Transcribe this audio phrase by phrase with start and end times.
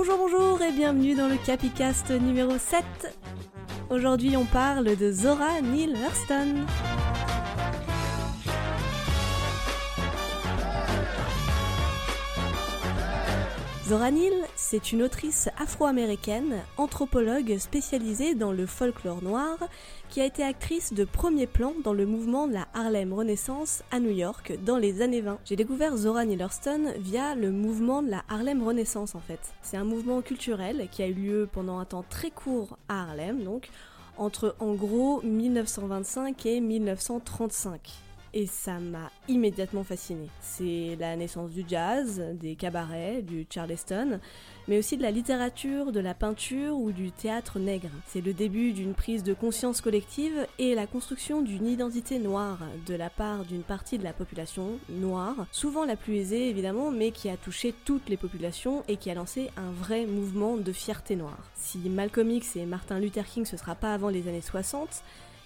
[0.00, 2.84] Bonjour, bonjour et bienvenue dans le Capicast numéro 7.
[3.90, 6.64] Aujourd'hui, on parle de Zora Neale Hurston.
[13.88, 19.56] Zora Neale, c'est une autrice afro-américaine, anthropologue spécialisée dans le folklore noir,
[20.10, 23.98] qui a été actrice de premier plan dans le mouvement de la Harlem Renaissance à
[23.98, 25.38] New York dans les années 20.
[25.46, 29.40] J'ai découvert Zora Neale Hurston via le mouvement de la Harlem Renaissance en fait.
[29.62, 33.44] C'est un mouvement culturel qui a eu lieu pendant un temps très court à Harlem,
[33.44, 33.70] donc
[34.18, 37.80] entre en gros 1925 et 1935
[38.34, 40.28] et ça m'a immédiatement fasciné.
[40.40, 44.20] C'est la naissance du jazz, des cabarets, du charleston,
[44.68, 47.88] mais aussi de la littérature, de la peinture ou du théâtre nègre.
[48.06, 52.94] C'est le début d'une prise de conscience collective et la construction d'une identité noire de
[52.94, 57.28] la part d'une partie de la population noire, souvent la plus aisée évidemment, mais qui
[57.28, 61.38] a touché toutes les populations et qui a lancé un vrai mouvement de fierté noire.
[61.54, 65.02] Si Malcolm X et Martin Luther King ce sera pas avant les années 60,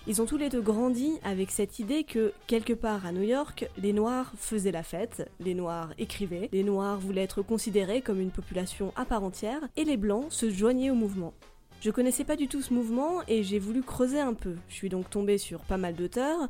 [0.06, 3.68] ils ont tous les deux grandi avec cette idée que, quelque part à New York,
[3.78, 8.32] les Noirs faisaient la fête, les Noirs écrivaient, les Noirs voulaient être considérés comme une
[8.32, 11.34] population à part entière, et les Blancs se joignaient au mouvement.
[11.82, 14.54] Je connaissais pas du tout ce mouvement et j'ai voulu creuser un peu.
[14.68, 16.48] Je suis donc tombée sur pas mal d'auteurs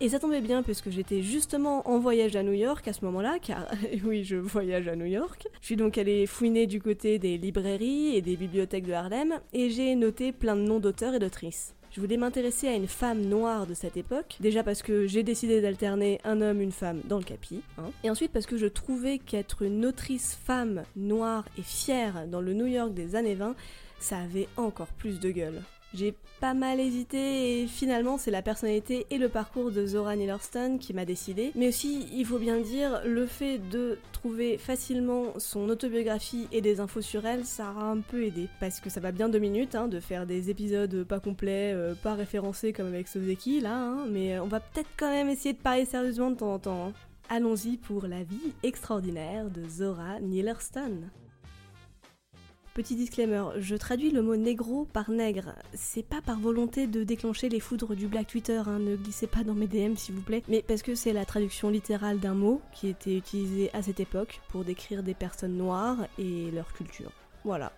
[0.00, 3.02] et ça tombait bien parce que j'étais justement en voyage à New York à ce
[3.06, 3.66] moment-là, car
[4.04, 5.48] oui, je voyage à New York.
[5.62, 9.70] Je suis donc allée fouiner du côté des librairies et des bibliothèques de Harlem et
[9.70, 11.74] j'ai noté plein de noms d'auteurs et d'autrices.
[11.94, 15.60] Je voulais m'intéresser à une femme noire de cette époque, déjà parce que j'ai décidé
[15.60, 17.92] d'alterner un homme, une femme dans le capi, hein.
[18.02, 22.52] et ensuite parce que je trouvais qu'être une autrice femme noire et fière dans le
[22.52, 23.54] New York des années 20,
[24.00, 25.62] ça avait encore plus de gueule.
[25.94, 30.30] J'ai pas mal hésité et finalement c'est la personnalité et le parcours de Zora Neale
[30.30, 31.52] Hurston qui m'a décidé.
[31.54, 36.80] Mais aussi, il faut bien dire, le fait de trouver facilement son autobiographie et des
[36.80, 38.48] infos sur elle, ça a un peu aidé.
[38.58, 41.94] Parce que ça va bien deux minutes hein, de faire des épisodes pas complets, euh,
[41.94, 45.60] pas référencés comme avec Sozeki là, hein, mais on va peut-être quand même essayer de
[45.60, 46.86] parler sérieusement de temps en temps.
[46.88, 46.92] Hein.
[47.28, 50.56] Allons-y pour la vie extraordinaire de Zora Neale.
[52.74, 55.54] Petit disclaimer, je traduis le mot négro par nègre.
[55.74, 59.44] C'est pas par volonté de déclencher les foudres du Black Twitter, hein, ne glissez pas
[59.44, 62.60] dans mes DM s'il vous plaît, mais parce que c'est la traduction littérale d'un mot
[62.72, 67.12] qui était utilisé à cette époque pour décrire des personnes noires et leur culture.
[67.44, 67.72] Voilà.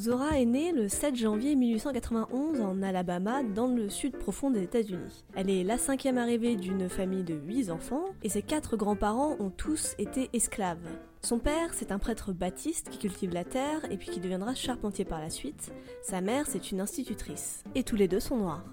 [0.00, 5.26] Zora est née le 7 janvier 1891 en Alabama, dans le sud profond des États-Unis.
[5.36, 9.50] Elle est la cinquième arrivée d'une famille de 8 enfants, et ses quatre grands-parents ont
[9.50, 10.78] tous été esclaves.
[11.20, 15.04] Son père, c'est un prêtre baptiste qui cultive la terre et puis qui deviendra charpentier
[15.04, 15.70] par la suite.
[16.02, 17.62] Sa mère, c'est une institutrice.
[17.74, 18.64] Et tous les deux sont noirs.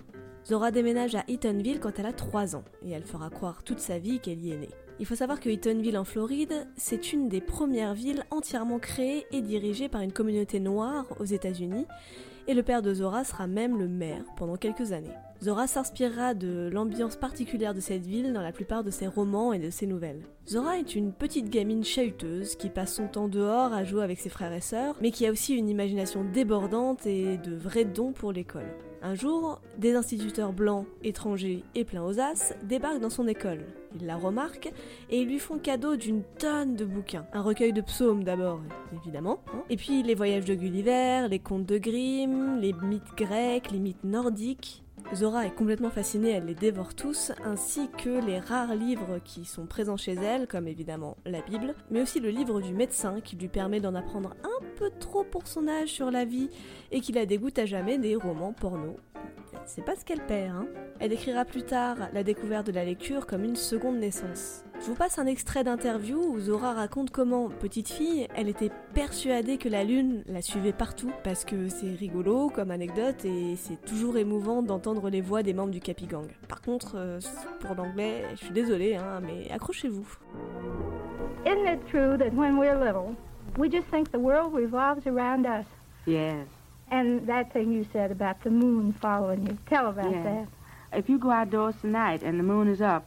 [0.48, 4.00] Zora déménage à Eatonville quand elle a 3 ans, et elle fera croire toute sa
[4.00, 4.70] vie qu'elle y est née.
[4.98, 9.42] Il faut savoir que Eatonville en Floride, c'est une des premières villes entièrement créées et
[9.42, 11.86] dirigées par une communauté noire aux États-Unis,
[12.48, 15.12] et le père de Zora sera même le maire pendant quelques années.
[15.44, 19.60] Zora s'inspirera de l'ambiance particulière de cette ville dans la plupart de ses romans et
[19.60, 20.22] de ses nouvelles.
[20.48, 24.30] Zora est une petite gamine chahuteuse qui passe son temps dehors à jouer avec ses
[24.30, 28.32] frères et sœurs, mais qui a aussi une imagination débordante et de vrais dons pour
[28.32, 28.74] l'école.
[29.08, 33.64] Un jour, des instituteurs blancs, étrangers et pleins aux as débarquent dans son école.
[33.96, 34.74] Ils la remarquent
[35.10, 37.26] et ils lui font cadeau d'une tonne de bouquins.
[37.32, 38.60] Un recueil de psaumes d'abord,
[39.02, 39.40] évidemment.
[39.48, 39.64] Hein.
[39.70, 44.04] Et puis les voyages de Gulliver, les contes de Grimm, les mythes grecs, les mythes
[44.04, 44.84] nordiques.
[45.16, 49.66] Zora est complètement fascinée, elle les dévore tous, ainsi que les rares livres qui sont
[49.66, 53.48] présents chez elle, comme évidemment la Bible, mais aussi le livre du médecin qui lui
[53.48, 56.50] permet d'en apprendre un peu trop pour son âge sur la vie
[56.92, 58.98] et qui la dégoûte à jamais des romans porno
[59.68, 60.56] c'est pas ce qu'elle perd.
[60.56, 60.68] Hein.
[61.00, 64.64] Elle décrira plus tard la découverte de la lecture comme une seconde naissance.
[64.80, 69.58] Je vous passe un extrait d'interview où Zora raconte comment, petite fille, elle était persuadée
[69.58, 74.18] que la lune la suivait partout, parce que c'est rigolo comme anecdote et c'est toujours
[74.18, 76.28] émouvant d'entendre les voix des membres du Capigang.
[76.48, 77.20] Par contre, euh,
[77.60, 80.08] pour l'anglais, je suis désolée, hein, mais accrochez-vous.
[81.46, 83.16] Isn't it true that when we're little,
[83.58, 85.66] we just think the world revolves around us?
[86.06, 86.57] Yes.
[86.90, 89.58] And that thing you said about the moon following you.
[89.68, 90.24] Tell about Yeah.
[90.24, 90.48] that.
[90.98, 93.06] If you go outdoors tonight and the moon is up,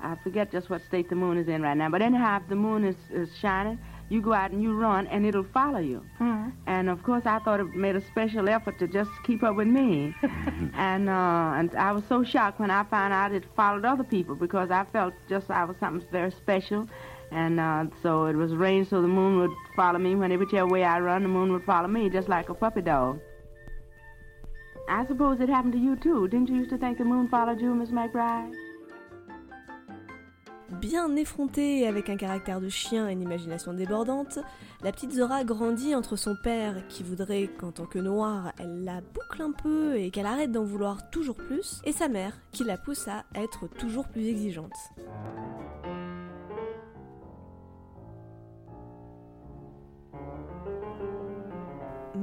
[0.00, 2.56] I forget just what state the moon is in right now, but anyhow, if the
[2.56, 3.78] moon is, is shining,
[4.10, 6.04] you go out and you run and it'll follow you.
[6.18, 6.48] Huh?
[6.66, 9.68] And of course, I thought it made a special effort to just keep up with
[9.68, 10.14] me.
[10.74, 14.34] and uh, and I was so shocked when I found out it followed other people
[14.34, 16.86] because I felt just I was something very special.
[17.30, 20.14] And uh, so it was arranged so the moon would follow me.
[20.14, 23.18] When whichever way I run, the moon would follow me, just like a puppy dog.
[24.88, 26.28] I suppose it happened to you too.
[26.28, 28.52] Didn't you used to think the moon followed you, Miss McBride?
[30.80, 34.38] Bien effrontée avec un caractère de chien et une imagination débordante,
[34.82, 39.00] la petite Zora grandit entre son père qui voudrait qu'en tant que noire, elle la
[39.00, 42.76] boucle un peu et qu'elle arrête d'en vouloir toujours plus, et sa mère qui la
[42.76, 44.74] pousse à être toujours plus exigeante.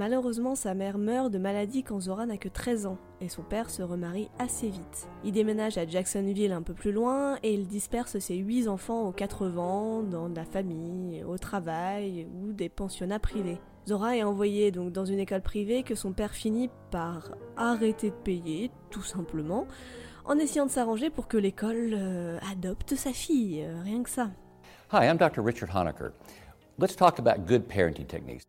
[0.02, 3.70] Malheureusement, sa mère meurt de maladie quand Zora n'a que 13 ans, et son père
[3.70, 5.08] se remarie assez vite.
[5.24, 9.12] Il déménage à Jacksonville un peu plus loin, et il disperse ses 8 enfants aux
[9.12, 13.60] quatre vents, dans la famille, au travail ou des pensionnats privés.
[13.88, 18.16] Zora est envoyée donc dans une école privée que son père finit par arrêter de
[18.16, 19.68] payer, tout simplement,
[20.26, 24.30] en essayant de s'arranger pour que l'école euh, adopte sa fille, euh, rien que ça.
[24.94, 25.44] Hi, I'm Dr.
[25.44, 26.12] Richard Honecker.
[26.80, 28.44] Let's talk about good parenting techniques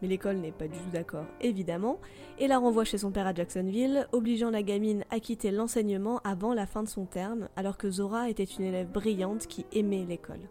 [0.00, 1.98] mais l'école n'est pas du tout d'accord, évidemment,
[2.38, 6.54] et la renvoie chez son père à Jacksonville, obligeant la gamine à quitter l'enseignement avant
[6.54, 10.48] la fin de son terme, alors que Zora était une élève brillante qui aimait l'école.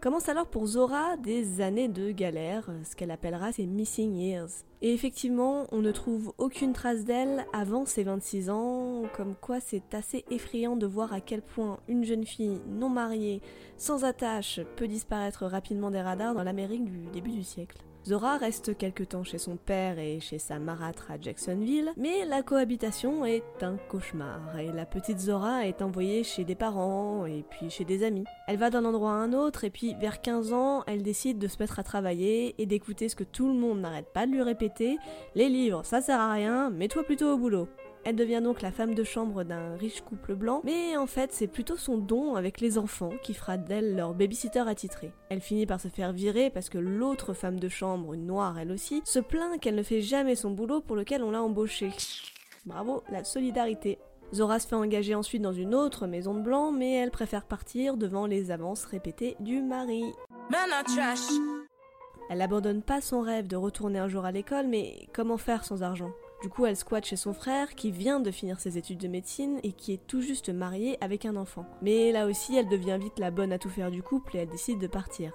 [0.00, 4.50] Commence alors pour Zora des années de galère, ce qu'elle appellera ses missing years.
[4.82, 9.94] Et effectivement, on ne trouve aucune trace d'elle avant ses 26 ans, comme quoi c'est
[9.94, 13.40] assez effrayant de voir à quel point une jeune fille non mariée,
[13.78, 17.78] sans attache, peut disparaître rapidement des radars dans l'Amérique du début du siècle.
[18.06, 22.42] Zora reste quelque temps chez son père et chez sa marâtre à Jacksonville, mais la
[22.42, 27.68] cohabitation est un cauchemar et la petite Zora est envoyée chez des parents et puis
[27.68, 28.22] chez des amis.
[28.46, 31.48] Elle va d'un endroit à un autre et puis vers 15 ans, elle décide de
[31.48, 34.42] se mettre à travailler et d'écouter ce que tout le monde n'arrête pas de lui
[34.42, 34.98] répéter
[35.34, 37.66] les livres, ça sert à rien, mets-toi plutôt au boulot.
[38.08, 41.48] Elle devient donc la femme de chambre d'un riche couple blanc, mais en fait c'est
[41.48, 45.10] plutôt son don avec les enfants qui fera d'elle leur babysitter attitré.
[45.28, 48.70] Elle finit par se faire virer parce que l'autre femme de chambre, une noire elle
[48.70, 51.90] aussi, se plaint qu'elle ne fait jamais son boulot pour lequel on l'a embauchée.
[52.64, 53.98] Bravo, la solidarité.
[54.32, 57.96] Zora se fait engager ensuite dans une autre maison de blanc, mais elle préfère partir
[57.96, 60.04] devant les avances répétées du mari.
[62.30, 65.82] Elle abandonne pas son rêve de retourner un jour à l'école, mais comment faire sans
[65.82, 66.12] argent?
[66.42, 69.58] Du coup, elle squatte chez son frère qui vient de finir ses études de médecine
[69.62, 71.66] et qui est tout juste marié avec un enfant.
[71.82, 74.48] Mais là aussi, elle devient vite la bonne à tout faire du couple et elle
[74.48, 75.32] décide de partir.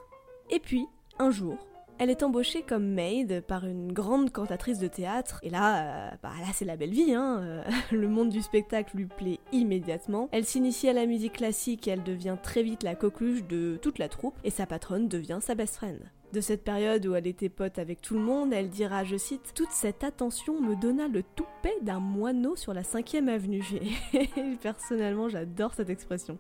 [0.50, 0.88] Et puis,
[1.18, 1.58] un jour,
[1.98, 5.40] elle est embauchée comme maid par une grande cantatrice de théâtre.
[5.44, 7.40] Et là, euh, bah là c'est la belle vie, hein.
[7.42, 10.30] Euh, le monde du spectacle lui plaît immédiatement.
[10.32, 14.00] Elle s'initie à la musique classique et elle devient très vite la coqueluche de toute
[14.00, 14.36] la troupe.
[14.44, 16.00] Et sa patronne devient sa best friend.
[16.34, 19.52] De cette période où elle était pote avec tout le monde, elle dira, je cite,
[19.54, 23.66] Toute cette attention me donna le toupet d'un moineau sur la 5ème avenue.
[24.62, 26.38] Personnellement, j'adore cette expression.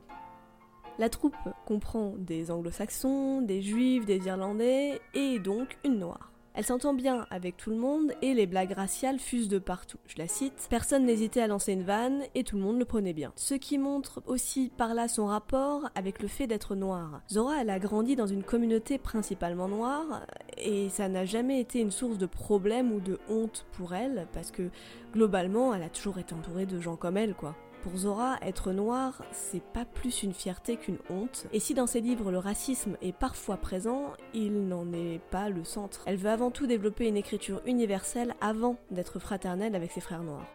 [0.98, 1.36] La troupe
[1.66, 6.31] comprend des anglo-saxons, des juifs, des irlandais et donc une noire.
[6.54, 10.00] Elle s'entend bien avec tout le monde et les blagues raciales fusent de partout.
[10.06, 13.14] Je la cite, personne n'hésitait à lancer une vanne et tout le monde le prenait
[13.14, 13.32] bien.
[13.38, 17.22] Ce qui montre aussi par là son rapport avec le fait d'être noire.
[17.32, 20.26] Zora, elle a grandi dans une communauté principalement noire
[20.58, 24.52] et ça n'a jamais été une source de problème ou de honte pour elle parce
[24.52, 24.70] que
[25.14, 27.56] globalement, elle a toujours été entourée de gens comme elle quoi.
[27.84, 31.48] Pour Zora, être noire, c'est pas plus une fierté qu'une honte.
[31.52, 35.64] Et si dans ses livres le racisme est parfois présent, il n'en est pas le
[35.64, 36.04] centre.
[36.06, 40.46] Elle veut avant tout développer une écriture universelle avant d'être fraternelle avec ses frères noirs.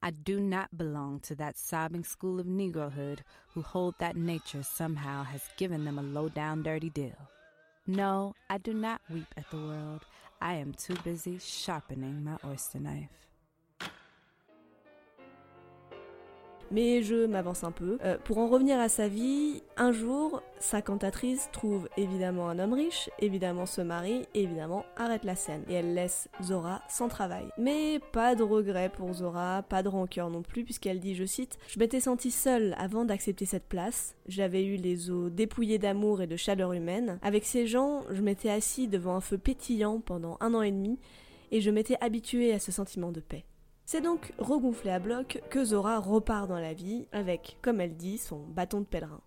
[0.00, 3.20] I do not belong to that sobbing school of Negrohood
[3.54, 7.16] who hold that nature somehow has given them a low down dirty deal.
[7.88, 10.02] No, I do not weep at the world.
[10.40, 13.24] I am too busy sharpening my oyster knife.
[16.70, 17.98] Mais je m'avance un peu.
[18.04, 22.72] Euh, pour en revenir à sa vie, un jour, sa cantatrice trouve évidemment un homme
[22.72, 25.62] riche, évidemment se marie, évidemment arrête la scène.
[25.68, 27.46] Et elle laisse Zora sans travail.
[27.58, 31.58] Mais pas de regret pour Zora, pas de rancœur non plus, puisqu'elle dit, je cite,
[31.68, 34.14] Je m'étais sentie seule avant d'accepter cette place.
[34.28, 37.18] J'avais eu les os dépouillés d'amour et de chaleur humaine.
[37.22, 40.98] Avec ces gens, je m'étais assis devant un feu pétillant pendant un an et demi,
[41.50, 43.44] et je m'étais habituée à ce sentiment de paix.
[43.86, 48.16] C'est donc regonflé à bloc que Zora repart dans la vie avec, comme elle dit,
[48.16, 49.20] son bâton de pèlerin.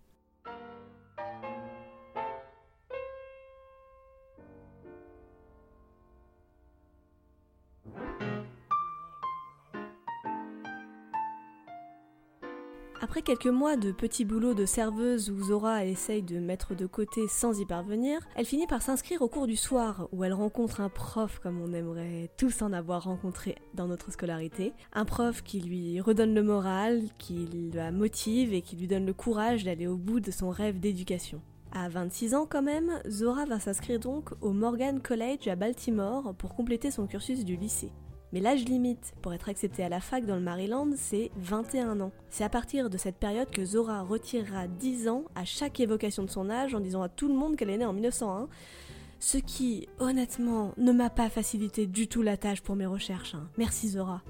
[13.18, 17.26] Après quelques mois de petits boulots de serveuse où Zora essaye de mettre de côté
[17.26, 20.88] sans y parvenir, elle finit par s'inscrire au cours du soir où elle rencontre un
[20.88, 24.72] prof comme on aimerait tous en avoir rencontré dans notre scolarité.
[24.92, 29.14] Un prof qui lui redonne le moral, qui la motive et qui lui donne le
[29.14, 31.42] courage d'aller au bout de son rêve d'éducation.
[31.72, 36.54] À 26 ans quand même, Zora va s'inscrire donc au Morgan College à Baltimore pour
[36.54, 37.90] compléter son cursus du lycée.
[38.32, 42.12] Mais l'âge limite pour être acceptée à la fac dans le Maryland, c'est 21 ans.
[42.30, 46.30] C'est à partir de cette période que Zora retirera 10 ans à chaque évocation de
[46.30, 48.48] son âge en disant à tout le monde qu'elle est née en 1901,
[49.20, 53.34] ce qui, honnêtement, ne m'a pas facilité du tout la tâche pour mes recherches.
[53.34, 53.48] Hein.
[53.56, 54.22] Merci Zora.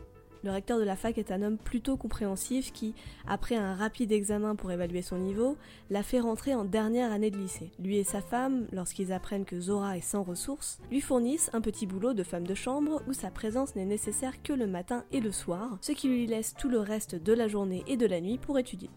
[0.44, 2.94] Le recteur de la fac est un homme plutôt compréhensif qui,
[3.26, 5.56] après un rapide examen pour évaluer son niveau,
[5.90, 7.72] l'a fait rentrer en dernière année de lycée.
[7.80, 11.86] Lui et sa femme, lorsqu'ils apprennent que Zora est sans ressources, lui fournissent un petit
[11.86, 15.32] boulot de femme de chambre où sa présence n'est nécessaire que le matin et le
[15.32, 18.38] soir, ce qui lui laisse tout le reste de la journée et de la nuit
[18.38, 18.90] pour étudier.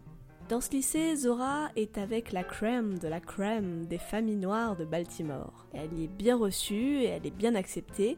[0.52, 4.84] Dans ce lycée, Zora est avec la crème de la crème des familles noires de
[4.84, 5.66] Baltimore.
[5.74, 8.18] Elle y est bien reçue et elle est bien acceptée,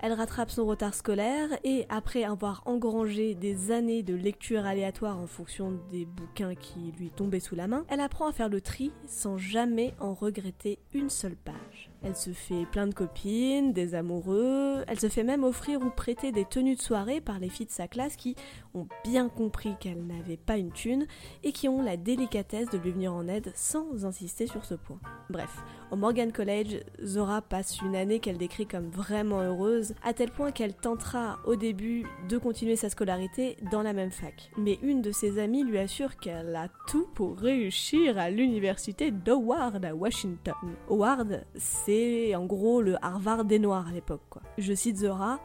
[0.00, 5.26] elle rattrape son retard scolaire et après avoir engrangé des années de lecture aléatoire en
[5.26, 8.92] fonction des bouquins qui lui tombaient sous la main, elle apprend à faire le tri
[9.06, 11.93] sans jamais en regretter une seule page.
[12.04, 16.32] Elle se fait plein de copines, des amoureux, elle se fait même offrir ou prêter
[16.32, 18.36] des tenues de soirée par les filles de sa classe qui
[18.74, 21.06] ont bien compris qu'elle n'avait pas une thune
[21.44, 24.98] et qui ont la délicatesse de lui venir en aide sans insister sur ce point.
[25.30, 30.30] Bref, au Morgan College, Zora passe une année qu'elle décrit comme vraiment heureuse, à tel
[30.30, 34.50] point qu'elle tentera au début de continuer sa scolarité dans la même fac.
[34.58, 39.84] Mais une de ses amies lui assure qu'elle a tout pour réussir à l'université d'Howard
[39.84, 40.54] à Washington.
[40.90, 41.93] Howard, c'est
[42.34, 44.20] en gros le Harvard des Noirs à l'époque.
[44.58, 45.40] Je cite Zora,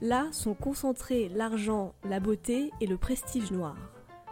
[0.00, 3.76] là sont concentrés l'argent, la beauté et le prestige noir.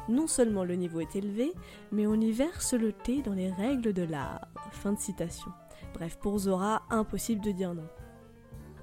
[0.09, 1.53] Non seulement le niveau est élevé,
[1.93, 4.49] mais on y verse le thé dans les règles de l'art.
[4.73, 5.51] Fin de citation.
[5.95, 7.89] Bref, pour Zora, impossible de dire non.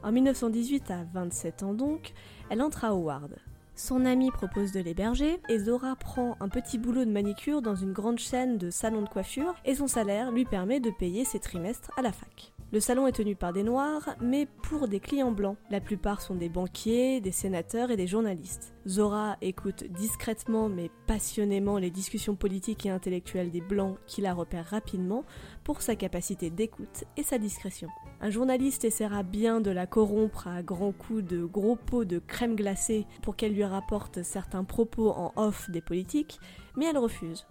[0.03, 2.13] En 1918, à 27 ans donc,
[2.49, 3.35] elle entre à Howard.
[3.75, 7.91] Son ami propose de l'héberger et Zora prend un petit boulot de manicure dans une
[7.91, 11.91] grande chaîne de salons de coiffure et son salaire lui permet de payer ses trimestres
[11.97, 12.54] à la fac.
[12.75, 15.55] Le salon est tenu par des noirs, mais pour des clients blancs.
[15.69, 18.75] La plupart sont des banquiers, des sénateurs et des journalistes.
[18.85, 24.65] Zora écoute discrètement mais passionnément les discussions politiques et intellectuelles des blancs qui la repèrent
[24.65, 25.23] rapidement
[25.63, 27.87] pour sa capacité d'écoute et sa discrétion.
[28.19, 32.57] Un journaliste essaiera bien de la corrompre à grands coups de gros pots de crème
[32.57, 36.41] glacée pour qu'elle lui rapporte certains propos en off des politiques,
[36.75, 37.47] mais elle refuse.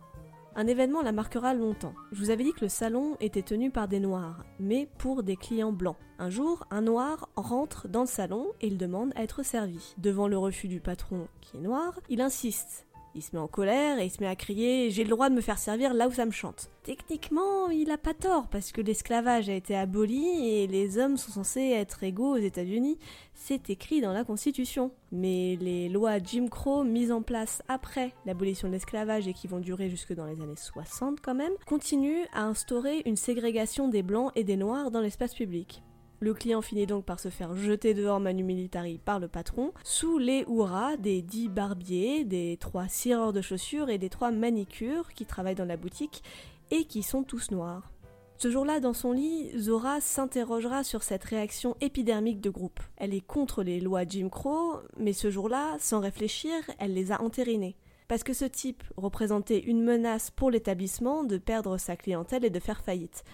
[0.56, 1.94] Un événement la marquera longtemps.
[2.12, 5.34] Je vous avais dit que le salon était tenu par des noirs, mais pour des
[5.34, 5.96] clients blancs.
[6.20, 9.94] Un jour, un noir rentre dans le salon et il demande à être servi.
[9.98, 12.86] Devant le refus du patron, qui est noir, il insiste.
[13.16, 15.34] Il se met en colère et il se met à crier J'ai le droit de
[15.34, 16.68] me faire servir là où ça me chante.
[16.82, 21.30] Techniquement, il a pas tort parce que l'esclavage a été aboli et les hommes sont
[21.30, 22.98] censés être égaux aux États-Unis.
[23.32, 24.90] C'est écrit dans la Constitution.
[25.12, 29.60] Mais les lois Jim Crow mises en place après l'abolition de l'esclavage et qui vont
[29.60, 34.32] durer jusque dans les années 60 quand même, continuent à instaurer une ségrégation des blancs
[34.34, 35.83] et des noirs dans l'espace public.
[36.20, 40.18] Le client finit donc par se faire jeter dehors manu militari par le patron, sous
[40.18, 45.26] les hurrahs des dix barbiers, des trois cireurs de chaussures et des trois manicures qui
[45.26, 46.22] travaillent dans la boutique
[46.70, 47.90] et qui sont tous noirs.
[48.38, 52.80] Ce jour-là, dans son lit, Zora s'interrogera sur cette réaction épidermique de groupe.
[52.96, 57.22] Elle est contre les lois Jim Crow, mais ce jour-là, sans réfléchir, elle les a
[57.22, 57.76] entérinées.
[58.08, 62.60] Parce que ce type représentait une menace pour l'établissement de perdre sa clientèle et de
[62.60, 63.24] faire faillite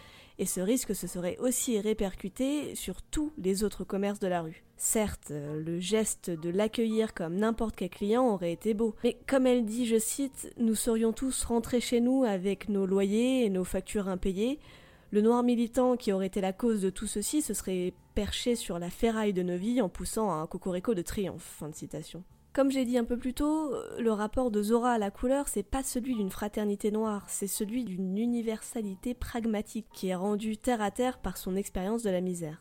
[0.40, 4.64] et ce risque se serait aussi répercuté sur tous les autres commerces de la rue.
[4.78, 9.66] Certes, le geste de l'accueillir comme n'importe quel client aurait été beau, mais comme elle
[9.66, 14.08] dit, je cite, nous serions tous rentrés chez nous avec nos loyers et nos factures
[14.08, 14.58] impayées,
[15.10, 18.78] le noir militant qui aurait été la cause de tout ceci se serait perché sur
[18.78, 21.56] la ferraille de nos vies en poussant un cocorico de triomphe.
[21.58, 22.24] Fin de citation.
[22.52, 25.62] Comme j'ai dit un peu plus tôt, le rapport de Zora à la couleur, c'est
[25.62, 30.90] pas celui d'une fraternité noire, c'est celui d'une universalité pragmatique qui est rendue terre à
[30.90, 32.60] terre par son expérience de la misère.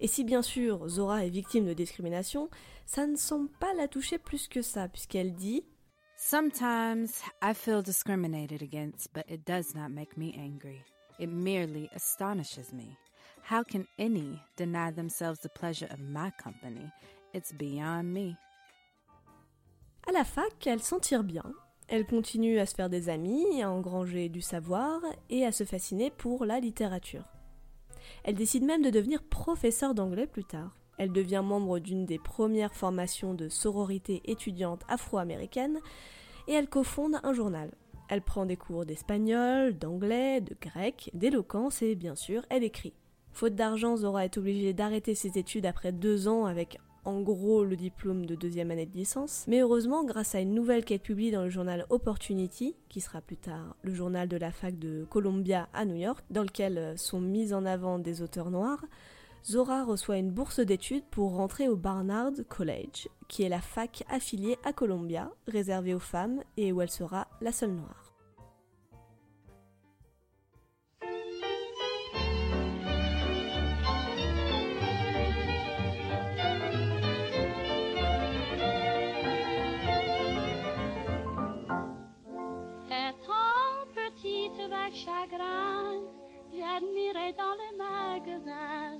[0.00, 2.50] Et si bien sûr Zora est victime de discrimination,
[2.84, 5.64] ça ne semble pas la toucher plus que ça, puisqu'elle dit
[6.16, 7.08] Sometimes
[7.42, 10.84] I feel discriminated against, but it does not make me angry.
[11.18, 12.98] It merely astonishes me.
[13.48, 16.92] How can any deny themselves the pleasure of my company?
[17.32, 18.36] It's beyond me.
[20.08, 21.44] À la fac, elle s'en tire bien.
[21.88, 26.10] Elle continue à se faire des amis, à engranger du savoir et à se fasciner
[26.10, 27.24] pour la littérature.
[28.24, 30.76] Elle décide même de devenir professeure d'anglais plus tard.
[30.98, 35.78] Elle devient membre d'une des premières formations de sororité étudiante afro-américaine
[36.48, 37.70] et elle cofonde un journal.
[38.08, 42.94] Elle prend des cours d'espagnol, d'anglais, de grec, d'éloquence et bien sûr, elle écrit.
[43.32, 47.76] Faute d'argent, Zora est obligée d'arrêter ses études après deux ans avec en gros le
[47.76, 51.42] diplôme de deuxième année de licence, mais heureusement, grâce à une nouvelle qu'elle publie dans
[51.42, 55.84] le journal Opportunity, qui sera plus tard le journal de la fac de Columbia à
[55.84, 58.84] New York, dans lequel euh, sont mis en avant des auteurs noirs,
[59.44, 64.56] Zora reçoit une bourse d'études pour rentrer au Barnard College, qui est la fac affiliée
[64.64, 68.01] à Columbia, réservée aux femmes et où elle sera la seule noire.
[84.92, 86.02] Chagrin,
[86.52, 88.98] j'admirais dans les magasins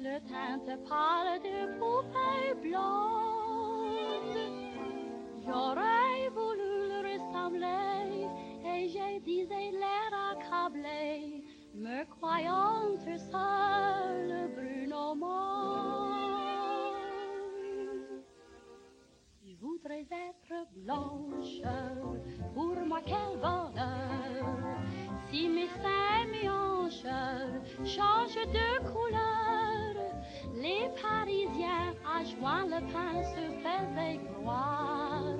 [0.00, 4.04] le teinte pâle de poupées blondes.
[5.46, 8.26] J'aurais voulu le ressembler
[8.64, 12.96] et j'ai disais l'air accablé, me croyant
[13.30, 16.23] seul brune au monde.
[20.72, 21.60] Blanche,
[22.54, 24.58] pour moi quel bonheur.
[25.30, 27.06] Si mes seins, mes hanches
[27.84, 29.94] changent de couleur,
[30.54, 35.38] les Parisiens à joint le pain se faisaient croire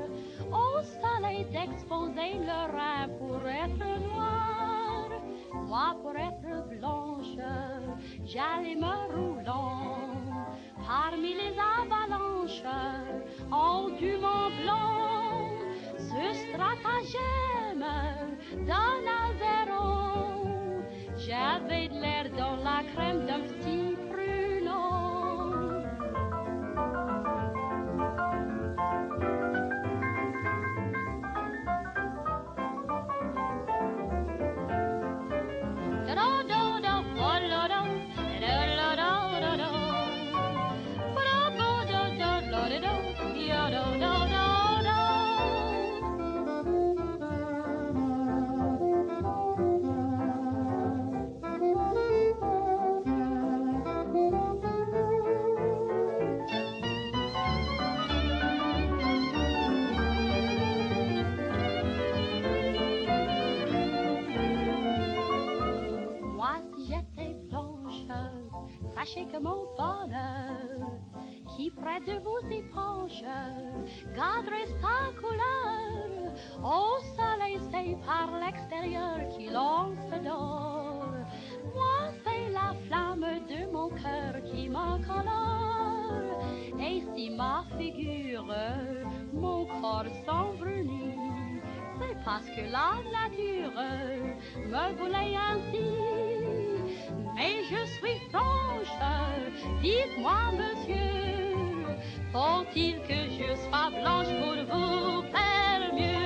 [0.52, 5.08] au soleil d'exposer leur rein pour être noir.
[5.52, 7.36] Moi pour être blanche,
[8.24, 10.03] j'allais me roulant
[10.86, 12.62] parmi les avalanches
[13.50, 15.50] en du Mont Blanc.
[15.98, 17.84] Ce stratagème
[18.66, 19.04] d'un
[21.26, 23.93] j'avais de l'air dans la crème d'un petit
[69.04, 70.88] que mon bonheur,
[71.54, 73.22] qui près de vous épanche,
[74.16, 76.32] garderait sa couleur.
[76.62, 79.90] Au soleil, c'est par l'extérieur qu'il en
[80.24, 81.06] d'or.
[81.74, 86.40] Moi, c'est la flamme de mon cœur qui m'encolore.
[86.80, 88.46] Et si ma figure,
[89.34, 91.60] mon corps s'enbrunit,
[92.00, 93.70] c'est parce que la nature
[94.56, 96.24] me voulait ainsi.
[97.34, 98.03] Mais je suis
[98.34, 98.94] franche,
[99.82, 101.96] dites-moi monsieur,
[102.32, 106.24] faut-il que je sois blanche pour vous faire mieux?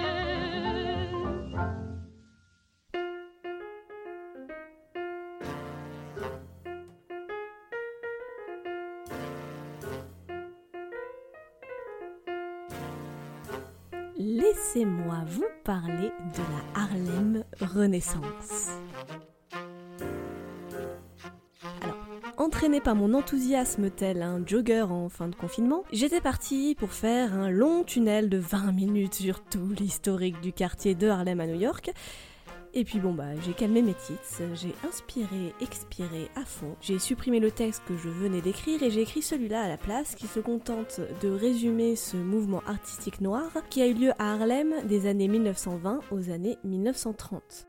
[14.17, 18.71] Laissez-moi vous parler de la Harlem Renaissance.
[22.59, 27.33] Entraîné par mon enthousiasme tel un jogger en fin de confinement, j'étais parti pour faire
[27.33, 31.61] un long tunnel de 20 minutes sur tout l'historique du quartier de Harlem à New
[31.61, 31.93] York.
[32.75, 37.39] Et puis bon bah j'ai calmé mes titres, j'ai inspiré, expiré à fond, j'ai supprimé
[37.39, 40.41] le texte que je venais d'écrire et j'ai écrit celui-là à la place qui se
[40.41, 45.29] contente de résumer ce mouvement artistique noir qui a eu lieu à Harlem des années
[45.29, 47.68] 1920 aux années 1930.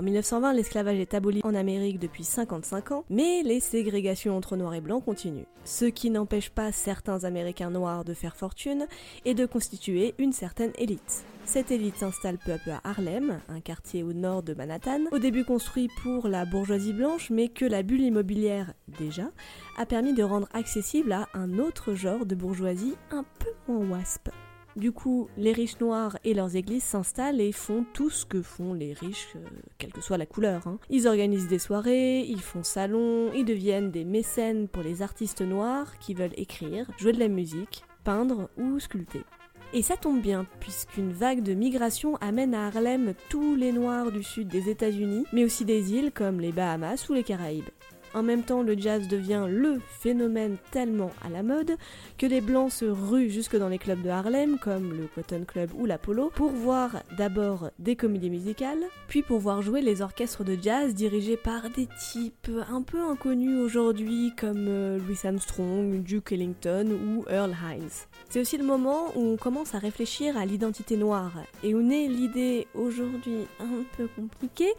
[0.00, 4.72] En 1920, l'esclavage est aboli en Amérique depuis 55 ans, mais les ségrégations entre noirs
[4.72, 5.44] et blancs continuent.
[5.66, 8.86] Ce qui n'empêche pas certains Américains noirs de faire fortune
[9.26, 11.22] et de constituer une certaine élite.
[11.44, 15.18] Cette élite s'installe peu à peu à Harlem, un quartier au nord de Manhattan, au
[15.18, 19.30] début construit pour la bourgeoisie blanche, mais que la bulle immobilière, déjà,
[19.76, 24.30] a permis de rendre accessible à un autre genre de bourgeoisie un peu moins wasp.
[24.76, 28.72] Du coup, les riches noirs et leurs églises s'installent et font tout ce que font
[28.72, 29.44] les riches, euh,
[29.78, 30.66] quelle que soit la couleur.
[30.66, 30.78] Hein.
[30.90, 35.98] Ils organisent des soirées, ils font salon, ils deviennent des mécènes pour les artistes noirs
[35.98, 39.24] qui veulent écrire, jouer de la musique, peindre ou sculpter.
[39.72, 44.22] Et ça tombe bien, puisqu'une vague de migration amène à Harlem tous les noirs du
[44.22, 47.68] sud des États-Unis, mais aussi des îles comme les Bahamas ou les Caraïbes.
[48.12, 51.76] En même temps, le jazz devient le phénomène tellement à la mode
[52.18, 55.70] que les blancs se ruent jusque dans les clubs de Harlem, comme le Cotton Club
[55.74, 60.56] ou l'Apollo, pour voir d'abord des comédies musicales, puis pour voir jouer les orchestres de
[60.60, 66.86] jazz dirigés par des types un peu inconnus aujourd'hui, comme euh, Louis Armstrong, Duke Ellington
[66.90, 68.06] ou Earl Hines.
[68.28, 72.08] C'est aussi le moment où on commence à réfléchir à l'identité noire et où naît
[72.08, 74.72] l'idée aujourd'hui un peu compliquée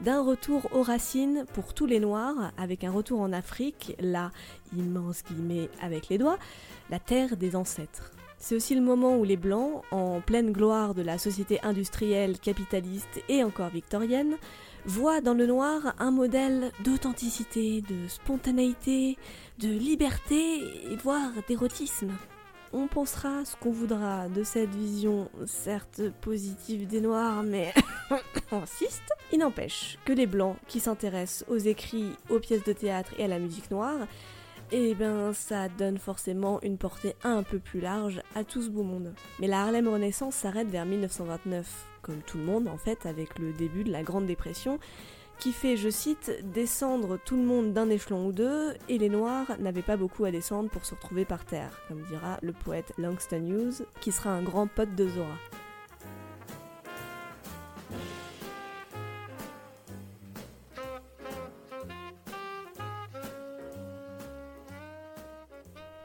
[0.00, 4.30] d'un retour aux racines pour tous les noirs, avec un retour en Afrique, là,
[4.76, 6.38] immense guillemets avec les doigts,
[6.90, 8.10] la terre des ancêtres.
[8.38, 13.22] C'est aussi le moment où les Blancs, en pleine gloire de la société industrielle, capitaliste
[13.28, 14.36] et encore victorienne,
[14.86, 19.18] voient dans le noir un modèle d'authenticité, de spontanéité,
[19.58, 20.62] de liberté
[21.02, 22.12] voire d'érotisme.
[22.72, 27.72] On pensera ce qu'on voudra de cette vision, certes positive des Noirs, mais
[28.50, 29.02] on insiste.
[29.32, 33.28] Il n'empêche que les Blancs qui s'intéressent aux écrits, aux pièces de théâtre et à
[33.28, 34.06] la musique noire,
[34.70, 38.82] eh ben ça donne forcément une portée un peu plus large à tout ce beau
[38.82, 39.14] monde.
[39.40, 43.52] Mais la Harlem Renaissance s'arrête vers 1929, comme tout le monde en fait, avec le
[43.52, 44.78] début de la Grande Dépression,
[45.38, 49.46] qui fait, je cite, descendre tout le monde d'un échelon ou deux, et les Noirs
[49.60, 53.46] n'avaient pas beaucoup à descendre pour se retrouver par terre, comme dira le poète Langston
[53.46, 55.26] Hughes, qui sera un grand pote de Zora.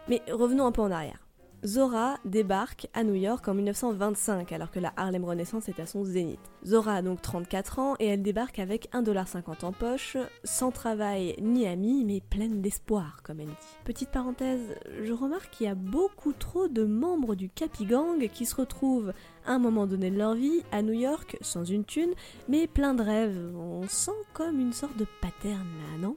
[0.07, 1.22] Mais revenons un peu en arrière.
[1.65, 6.03] Zora débarque à New York en 1925 alors que la Harlem Renaissance est à son
[6.03, 6.39] zénith.
[6.65, 11.65] Zora a donc 34 ans et elle débarque avec 1,50$ en poche, sans travail ni
[11.65, 13.53] amis mais pleine d'espoir comme elle dit.
[13.85, 18.45] Petite parenthèse, je remarque qu'il y a beaucoup trop de membres du Capi Gang qui
[18.45, 19.13] se retrouvent
[19.45, 22.13] à un moment donné de leur vie à New York sans une thune
[22.49, 23.55] mais plein de rêves.
[23.55, 26.15] On sent comme une sorte de pattern là, non?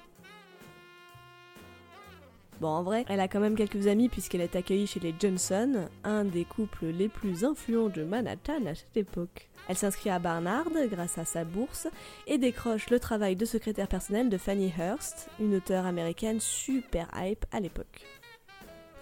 [2.61, 5.89] Bon, en vrai, elle a quand même quelques amis puisqu'elle est accueillie chez les Johnson,
[6.05, 9.51] un des couples les plus influents de Manhattan à cette époque.
[9.69, 11.87] Elle s'inscrit à Barnard grâce à sa bourse
[12.27, 17.45] et décroche le travail de secrétaire personnel de Fanny Hurst, une auteure américaine super hype
[17.53, 18.07] à l'époque.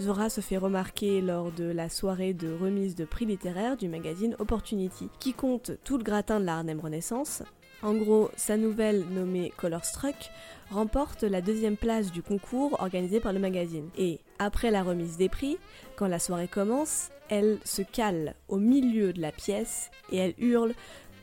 [0.02, 4.34] Zora se fait remarquer lors de la soirée de remise de prix littéraire du magazine
[4.40, 7.44] Opportunity, qui compte tout le gratin de la Harlem Renaissance.
[7.82, 10.30] En gros, sa nouvelle nommée Colorstruck
[10.70, 13.88] remporte la deuxième place du concours organisé par le magazine.
[13.96, 15.58] Et après la remise des prix,
[15.96, 20.74] quand la soirée commence, elle se cale au milieu de la pièce et elle hurle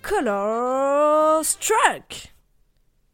[0.02, 2.32] Color Struck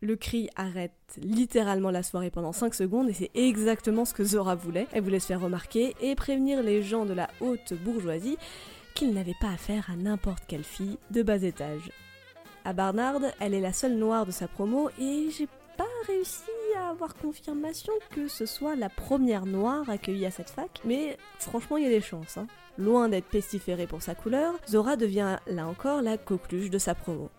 [0.02, 4.56] le cri arrête littéralement la soirée pendant 5 secondes et c'est exactement ce que Zora
[4.56, 4.88] voulait.
[4.92, 8.38] Elle voulait se faire remarquer et prévenir les gens de la haute bourgeoisie
[8.94, 11.92] qu'ils n'avaient pas affaire à n'importe quelle fille de bas étage.
[12.64, 15.48] À Barnard, elle est la seule noire de sa promo et j'ai
[16.06, 21.18] réussi à avoir confirmation que ce soit la première noire accueillie à cette fac, mais
[21.40, 22.38] franchement il y a des chances.
[22.38, 22.48] Hein.
[22.78, 27.30] Loin d'être pestiférée pour sa couleur, Zora devient là encore la coqueluche de sa promo.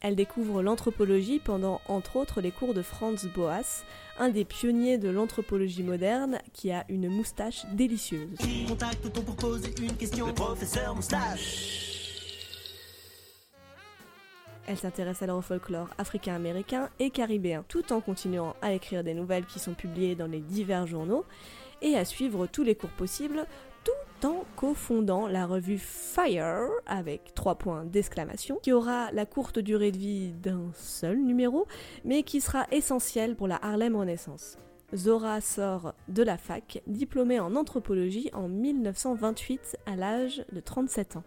[0.00, 3.84] Elle découvre l'anthropologie pendant entre autres les cours de Franz Boas,
[4.18, 8.36] un des pionniers de l'anthropologie moderne qui a une moustache délicieuse.
[9.38, 11.93] Poser une question Le professeur moustache.
[14.66, 19.44] Elle s'intéresse alors au folklore africain-américain et caribéen, tout en continuant à écrire des nouvelles
[19.44, 21.24] qui sont publiées dans les divers journaux
[21.82, 23.46] et à suivre tous les cours possibles,
[23.84, 29.92] tout en cofondant la revue Fire avec trois points d'exclamation, qui aura la courte durée
[29.92, 31.66] de vie d'un seul numéro,
[32.04, 34.56] mais qui sera essentielle pour la Harlem Renaissance.
[34.94, 41.24] Zora sort de la fac, diplômée en anthropologie en 1928 à l'âge de 37 ans.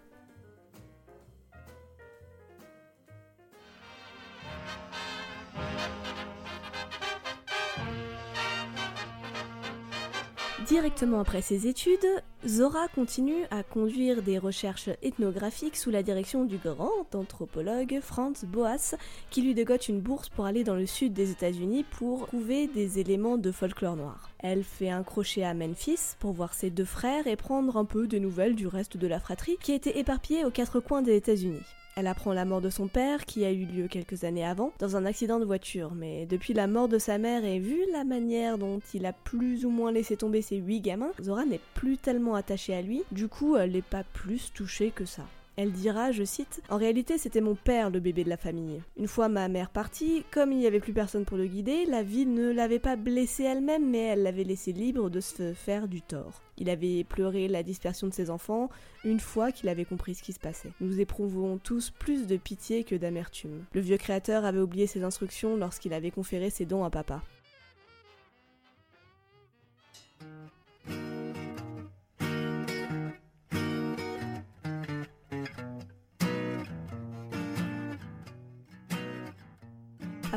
[10.68, 12.06] Directement après ses études,
[12.46, 18.96] Zora continue à conduire des recherches ethnographiques sous la direction du grand anthropologue Franz Boas,
[19.30, 23.00] qui lui dégote une bourse pour aller dans le sud des États-Unis pour trouver des
[23.00, 24.30] éléments de folklore noir.
[24.40, 28.06] Elle fait un crochet à Memphis pour voir ses deux frères et prendre un peu
[28.06, 31.64] des nouvelles du reste de la fratrie qui était éparpillée aux quatre coins des États-Unis.
[32.00, 34.96] Elle apprend la mort de son père, qui a eu lieu quelques années avant, dans
[34.98, 38.60] un accident de voiture, mais depuis la mort de sa mère et vu la manière
[38.60, 42.36] dont il a plus ou moins laissé tomber ses huit gamins, Zora n'est plus tellement
[42.36, 45.24] attachée à lui, du coup elle n'est pas plus touchée que ça.
[45.58, 48.84] Elle dira, je cite, En réalité, c'était mon père le bébé de la famille.
[48.96, 52.04] Une fois ma mère partie, comme il n'y avait plus personne pour le guider, la
[52.04, 56.04] vie ne l'avait pas blessé elle-même, mais elle l'avait laissé libre de se faire du
[56.04, 56.44] tort.
[56.60, 58.70] Il avait pleuré la dispersion de ses enfants
[59.04, 60.74] une fois qu'il avait compris ce qui se passait.
[60.80, 63.66] Nous éprouvons tous plus de pitié que d'amertume.
[63.74, 67.24] Le vieux créateur avait oublié ses instructions lorsqu'il avait conféré ses dons à papa.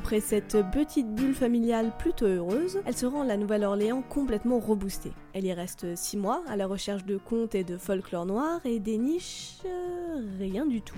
[0.00, 5.12] Après cette petite bulle familiale plutôt heureuse, elle se rend à la Nouvelle-Orléans complètement reboostée.
[5.34, 8.78] Elle y reste 6 mois à la recherche de contes et de folklore noir et
[8.78, 10.96] déniche euh, rien du tout.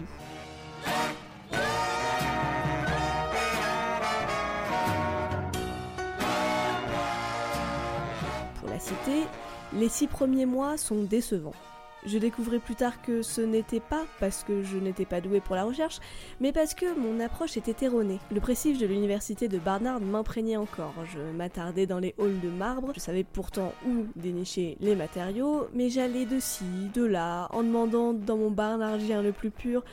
[8.60, 9.24] Pour la citer,
[9.72, 11.56] les six premiers mois sont décevants.
[12.04, 15.54] Je découvrais plus tard que ce n'était pas parce que je n'étais pas douée pour
[15.54, 16.00] la recherche,
[16.40, 18.18] mais parce que mon approche était erronée.
[18.30, 20.94] Le prestige de l'université de Barnard m'imprégnait encore.
[21.12, 25.90] Je m'attardais dans les halls de marbre, je savais pourtant où dénicher les matériaux, mais
[25.90, 29.84] j'allais de ci, de là, en demandant dans mon barnardien le plus pur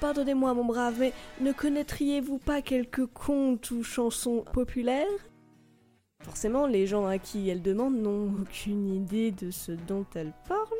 [0.00, 5.06] Pardonnez-moi mon brave, mais ne connaîtriez-vous pas quelques contes ou chansons populaires?
[6.20, 10.78] Forcément, les gens à qui elle demande n'ont aucune idée de ce dont elle parle,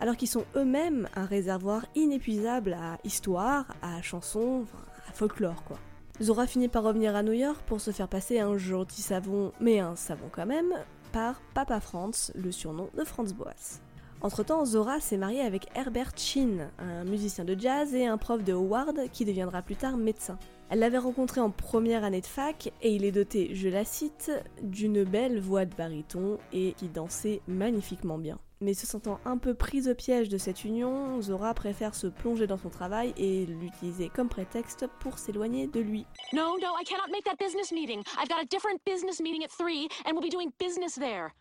[0.00, 4.64] alors qu'ils sont eux-mêmes un réservoir inépuisable à histoire, à chansons,
[5.08, 5.78] à folklore quoi.
[6.20, 9.78] Zora finit par revenir à New York pour se faire passer un gentil savon, mais
[9.78, 10.74] un savon quand même,
[11.12, 13.80] par Papa Franz, le surnom de Franz Boas.
[14.20, 18.52] Entre-temps, Zora s'est mariée avec Herbert Chin, un musicien de jazz et un prof de
[18.52, 20.38] Howard qui deviendra plus tard médecin.
[20.72, 24.32] Elle l'avait rencontré en première année de fac et il est doté, je la cite,
[24.62, 28.38] d'une belle voix de baryton et qui dansait magnifiquement bien.
[28.62, 32.46] Mais se sentant un peu prise au piège de cette union, Zora préfère se plonger
[32.46, 36.06] dans son travail et l'utiliser comme prétexte pour s'éloigner de lui.
[36.32, 38.02] No, no, I cannot make that business meeting.
[38.18, 41.34] I've got a different business meeting at 3 and we'll be doing business there.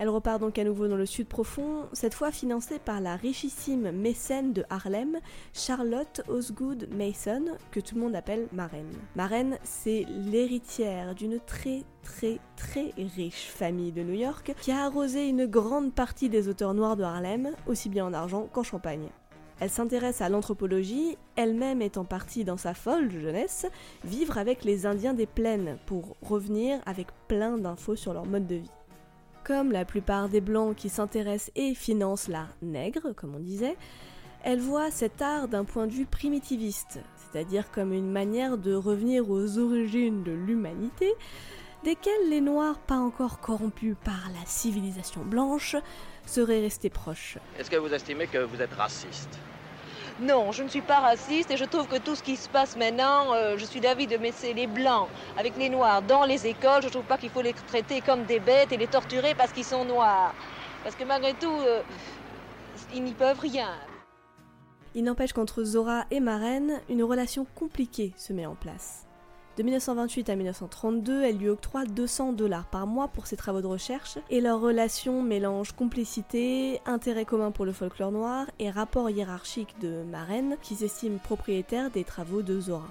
[0.00, 3.90] Elle repart donc à nouveau dans le sud profond, cette fois financée par la richissime
[3.90, 5.18] mécène de Harlem,
[5.52, 8.90] Charlotte Osgood Mason, que tout le monde appelle Marraine.
[9.14, 15.28] Marraine, c'est l'héritière d'une très très très riche famille de New York qui a arrosé
[15.28, 19.10] une grande partie des auteurs noirs de Harlem, aussi bien en argent qu'en champagne.
[19.60, 23.66] Elle s'intéresse à l'anthropologie, elle-même étant partie dans sa folle jeunesse,
[24.02, 28.54] vivre avec les Indiens des plaines pour revenir avec plein d'infos sur leur mode de
[28.54, 28.70] vie.
[29.44, 33.76] Comme la plupart des blancs qui s'intéressent et financent l'art nègre, comme on disait,
[34.42, 39.30] elle voit cet art d'un point de vue primitiviste, c'est-à-dire comme une manière de revenir
[39.30, 41.12] aux origines de l'humanité,
[41.84, 45.76] desquelles les Noirs pas encore corrompus par la civilisation blanche
[46.26, 47.38] seraient restés proches.
[47.58, 49.38] Est-ce que vous estimez que vous êtes raciste?
[50.20, 52.76] Non, je ne suis pas raciste et je trouve que tout ce qui se passe
[52.76, 56.82] maintenant, euh, je suis d'avis de mettre les blancs avec les noirs dans les écoles.
[56.82, 59.52] Je ne trouve pas qu'il faut les traiter comme des bêtes et les torturer parce
[59.52, 60.34] qu'ils sont noirs.
[60.84, 61.80] Parce que malgré tout, euh,
[62.94, 63.70] ils n'y peuvent rien.
[64.94, 69.06] Il n'empêche qu'entre Zora et Marraine, une relation compliquée se met en place.
[69.60, 73.66] De 1928 à 1932, elle lui octroie 200 dollars par mois pour ses travaux de
[73.66, 79.78] recherche, et leur relation mélange complicité, intérêt commun pour le folklore noir et rapport hiérarchique
[79.82, 82.88] de Marraine, qui s'estime propriétaire des travaux de Zora.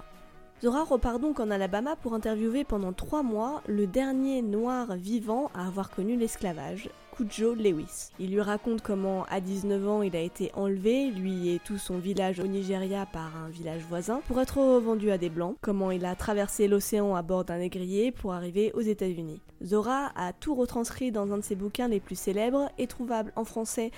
[0.61, 5.65] Zora repart donc en Alabama pour interviewer pendant trois mois le dernier noir vivant à
[5.65, 6.89] avoir connu l'esclavage,
[7.27, 8.11] Joe Lewis.
[8.19, 11.97] Il lui raconte comment à 19 ans il a été enlevé, lui et tout son
[11.97, 16.05] village au Nigeria par un village voisin, pour être revendu à des blancs, comment il
[16.05, 19.41] a traversé l'océan à bord d'un négrier pour arriver aux États-Unis.
[19.63, 23.43] Zora a tout retranscrit dans un de ses bouquins les plus célèbres et trouvable en
[23.43, 23.91] français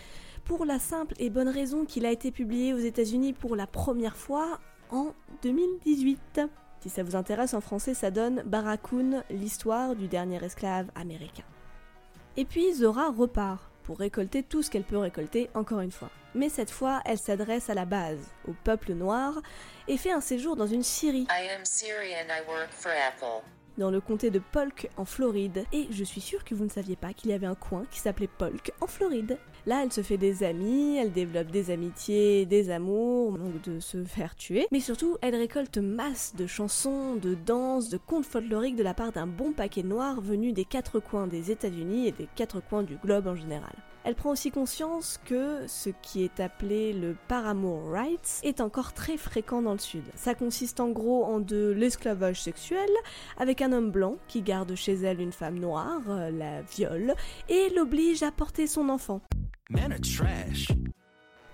[0.45, 4.17] pour la simple et bonne raison qu'il a été publié aux États-Unis pour la première
[4.17, 4.59] fois
[4.91, 6.41] en 2018.
[6.81, 11.43] Si ça vous intéresse, en français, ça donne Barracoon, l'histoire du dernier esclave américain.
[12.37, 16.09] Et puis Zora repart pour récolter tout ce qu'elle peut récolter encore une fois.
[16.33, 19.41] Mais cette fois, elle s'adresse à la base, au peuple noir,
[19.87, 21.27] et fait un séjour dans une scierie
[23.77, 25.65] dans le comté de Polk en Floride.
[25.71, 27.99] Et je suis sûre que vous ne saviez pas qu'il y avait un coin qui
[27.99, 29.37] s'appelait Polk en Floride.
[29.67, 34.03] Là, elle se fait des amis, elle développe des amitiés, des amours, donc de se
[34.03, 34.67] faire tuer.
[34.71, 39.11] Mais surtout, elle récolte masse de chansons, de danses, de contes folkloriques de la part
[39.11, 42.95] d'un bon paquet noir venu des quatre coins des États-Unis et des quatre coins du
[42.95, 43.75] globe en général.
[44.03, 49.15] Elle prend aussi conscience que ce qui est appelé le paramour rights est encore très
[49.15, 50.03] fréquent dans le sud.
[50.15, 52.89] Ça consiste en gros en de l'esclavage sexuel
[53.37, 57.13] avec un homme blanc qui garde chez elle une femme noire, euh, la viole
[57.47, 59.21] et l'oblige à porter son enfant.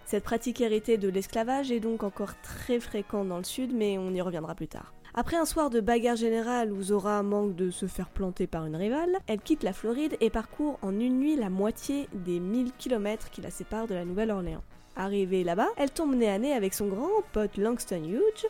[0.05, 4.13] Cette pratique héritée de l'esclavage est donc encore très fréquente dans le sud, mais on
[4.13, 4.93] y reviendra plus tard.
[5.19, 8.75] Après un soir de bagarre générale où Zora manque de se faire planter par une
[8.75, 13.31] rivale, elle quitte la Floride et parcourt en une nuit la moitié des 1000 km
[13.31, 14.61] qui la séparent de la Nouvelle-Orléans.
[14.95, 18.45] Arrivée là-bas, elle tombe nez à nez avec son grand pote Langston Hughes,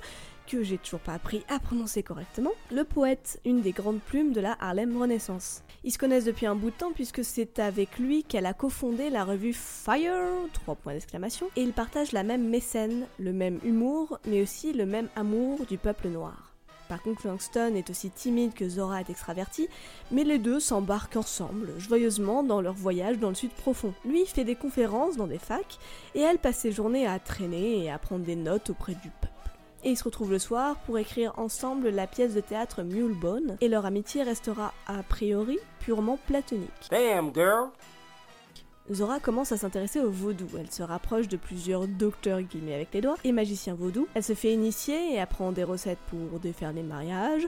[0.45, 4.41] que j'ai toujours pas appris à prononcer correctement, le poète, une des grandes plumes de
[4.41, 5.63] la Harlem Renaissance.
[5.85, 9.09] Ils se connaissent depuis un bout de temps puisque c'est avec lui qu'elle a cofondé
[9.09, 14.19] la revue Fire, trois points d'exclamation, et ils partagent la même mécène, le même humour,
[14.27, 16.46] mais aussi le même amour du peuple noir.
[16.87, 19.67] Par contre, Langston est aussi timide que Zora est extraverti,
[20.11, 23.93] mais les deux s'embarquent ensemble, joyeusement, dans leur voyage dans le sud profond.
[24.05, 25.79] Lui fait des conférences dans des facs,
[26.15, 29.33] et elle passe ses journées à traîner et à prendre des notes auprès du peuple.
[29.83, 33.67] Et ils se retrouvent le soir pour écrire ensemble la pièce de théâtre Mulebone, et
[33.67, 36.87] leur amitié restera a priori purement platonique.
[36.89, 37.69] Damn, girl!
[38.91, 40.47] Zora commence à s'intéresser au vaudou.
[40.57, 44.07] Elle se rapproche de plusieurs docteurs guillemets avec les doigts et magiciens vaudou.
[44.13, 47.45] Elle se fait initier et apprend des recettes pour défaire les mariages,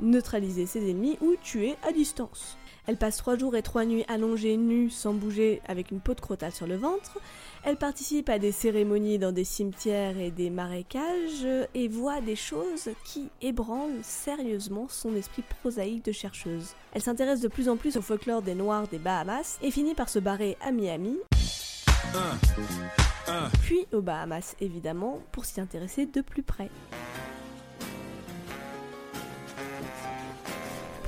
[0.00, 2.56] neutraliser ses ennemis ou tuer à distance.
[2.86, 6.20] Elle passe trois jours et trois nuits allongée, nue, sans bouger, avec une peau de
[6.20, 7.18] crotale sur le ventre.
[7.62, 12.88] Elle participe à des cérémonies dans des cimetières et des marécages et voit des choses
[13.04, 16.74] qui ébranlent sérieusement son esprit prosaïque de chercheuse.
[16.94, 20.08] Elle s'intéresse de plus en plus au folklore des Noirs des Bahamas et finit par
[20.08, 21.18] se barrer à Miami.
[23.62, 26.70] Puis aux Bahamas évidemment pour s'y intéresser de plus près.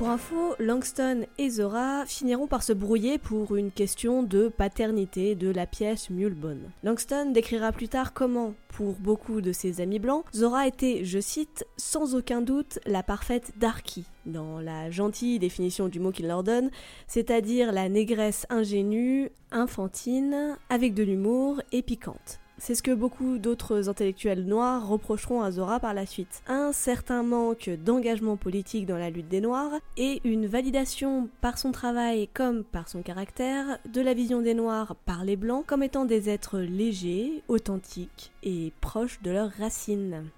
[0.02, 5.48] Pour info, Langston et Zora finiront par se brouiller pour une question de paternité de
[5.48, 6.72] la pièce Mulebone.
[6.82, 11.64] Langston décrira plus tard comment, pour beaucoup de ses amis blancs, Zora était, je cite,
[11.76, 16.72] sans aucun doute la parfaite Darky, dans la gentille définition du mot qu'il leur donne,
[17.06, 22.41] c'est-à-dire la négresse ingénue, infantine, avec de l'humour et piquante.
[22.64, 26.44] C'est ce que beaucoup d'autres intellectuels noirs reprocheront à Zora par la suite.
[26.46, 31.72] Un certain manque d'engagement politique dans la lutte des Noirs et une validation par son
[31.72, 36.05] travail comme par son caractère de la vision des Noirs par les Blancs comme étant
[36.05, 40.31] des êtres légers, authentiques et proches de leurs racines.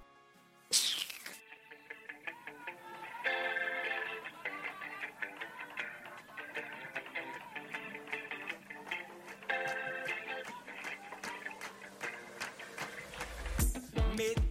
[14.17, 14.44] commit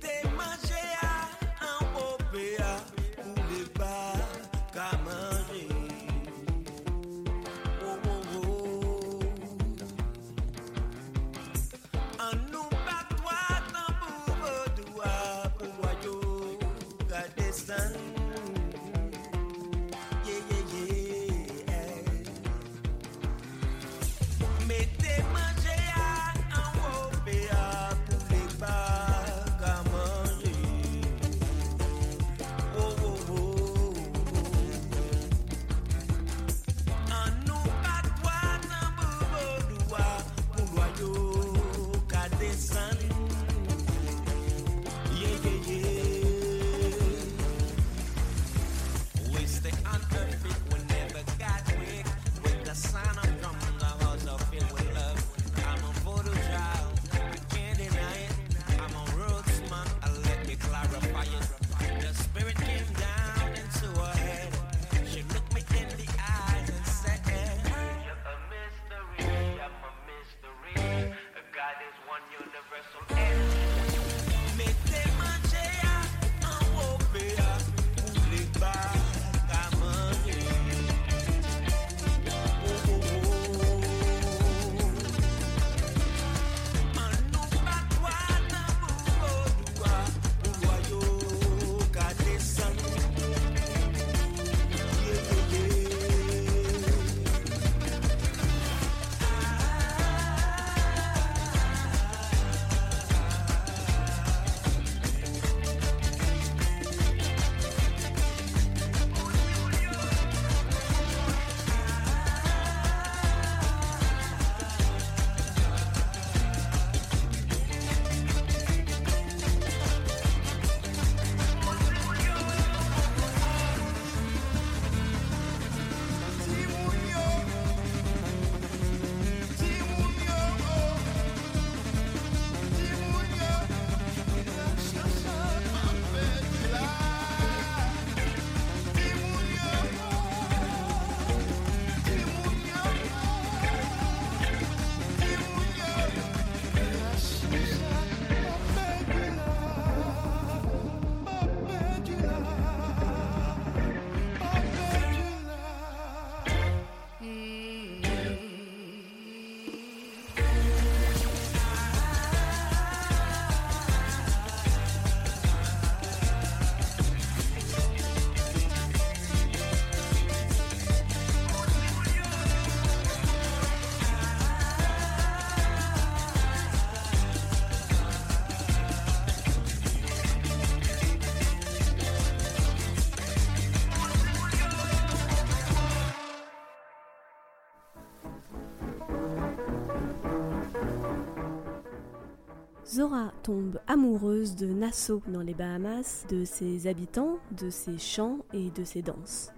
[192.93, 198.69] Zora tombe amoureuse de Nassau dans les Bahamas, de ses habitants, de ses chants et
[198.69, 199.51] de ses danses.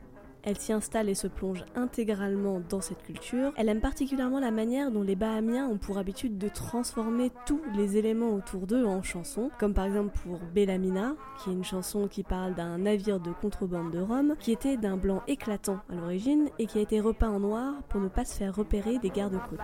[0.45, 3.51] Elle s'y installe et se plonge intégralement dans cette culture.
[3.57, 7.97] Elle aime particulièrement la manière dont les Bahamiens ont pour habitude de transformer tous les
[7.97, 12.21] éléments autour d'eux en chansons, comme par exemple pour Bellamina, qui est une chanson qui
[12.21, 16.67] parle d'un navire de contrebande de Rome, qui était d'un blanc éclatant à l'origine et
[16.67, 19.59] qui a été repeint en noir pour ne pas se faire repérer des gardes-côtes.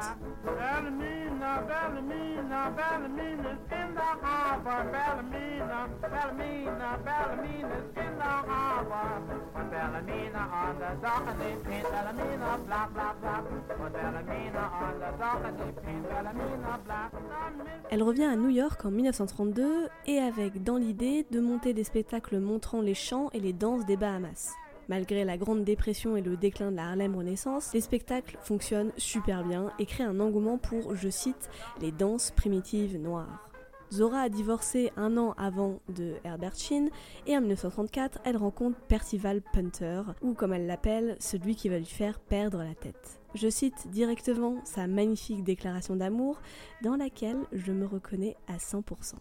[17.89, 22.39] Elle revient à New York en 1932 et avec dans l'idée de monter des spectacles
[22.39, 24.53] montrant les chants et les danses des Bahamas.
[24.89, 29.43] Malgré la Grande Dépression et le déclin de la Harlem Renaissance, les spectacles fonctionnent super
[29.43, 31.49] bien et créent un engouement pour, je cite,
[31.79, 33.50] les danses primitives noires.
[33.91, 36.89] Zora a divorcé un an avant de Herbert Sheen
[37.27, 41.85] et en 1934, elle rencontre Percival Punter, ou comme elle l'appelle, celui qui va lui
[41.85, 43.19] faire perdre la tête.
[43.35, 46.41] Je cite directement sa magnifique déclaration d'amour
[46.81, 49.15] dans laquelle je me reconnais à 100%.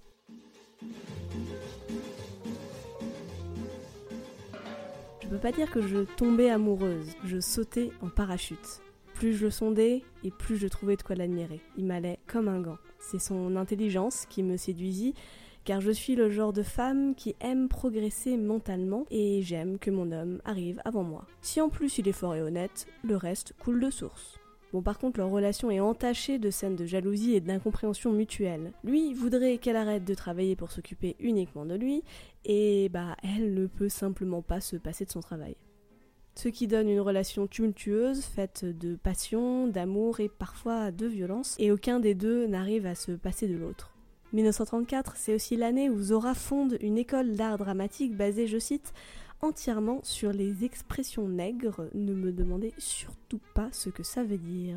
[5.20, 8.82] Je peux pas dire que je tombais amoureuse, je sautais en parachute.
[9.20, 11.60] Plus je le sondais et plus je trouvais de quoi l'admirer.
[11.76, 12.78] Il m'allait comme un gant.
[12.98, 15.12] C'est son intelligence qui me séduisit,
[15.64, 20.10] car je suis le genre de femme qui aime progresser mentalement et j'aime que mon
[20.10, 21.26] homme arrive avant moi.
[21.42, 24.40] Si en plus il est fort et honnête, le reste coule de source.
[24.72, 28.72] Bon, par contre, leur relation est entachée de scènes de jalousie et d'incompréhension mutuelle.
[28.84, 32.04] Lui voudrait qu'elle arrête de travailler pour s'occuper uniquement de lui,
[32.46, 35.56] et bah, elle ne peut simplement pas se passer de son travail.
[36.34, 41.70] Ce qui donne une relation tumultueuse, faite de passion, d'amour et parfois de violence, et
[41.72, 43.92] aucun des deux n'arrive à se passer de l'autre.
[44.32, 48.94] 1934, c'est aussi l'année où Zora fonde une école d'art dramatique basée, je cite,
[49.42, 54.76] entièrement sur les expressions nègres, ne me demandez surtout pas ce que ça veut dire.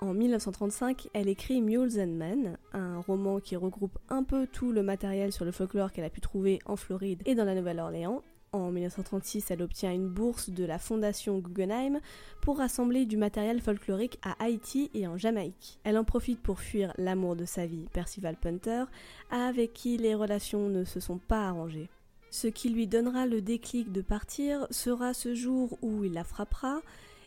[0.00, 4.82] En 1935, elle écrit Mules and Men, un roman qui regroupe un peu tout le
[4.82, 8.22] matériel sur le folklore qu'elle a pu trouver en Floride et dans la Nouvelle-Orléans.
[8.54, 11.98] En 1936, elle obtient une bourse de la fondation Guggenheim
[12.40, 15.80] pour rassembler du matériel folklorique à Haïti et en Jamaïque.
[15.82, 18.84] Elle en profite pour fuir l'amour de sa vie, Percival Punter,
[19.32, 21.88] avec qui les relations ne se sont pas arrangées.
[22.30, 26.80] Ce qui lui donnera le déclic de partir sera ce jour où il la frappera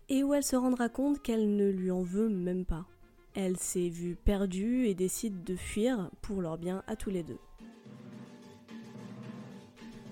[0.07, 2.85] et où elle se rendra compte qu'elle ne lui en veut même pas.
[3.33, 7.39] Elle s'est vue perdue et décide de fuir pour leur bien à tous les deux.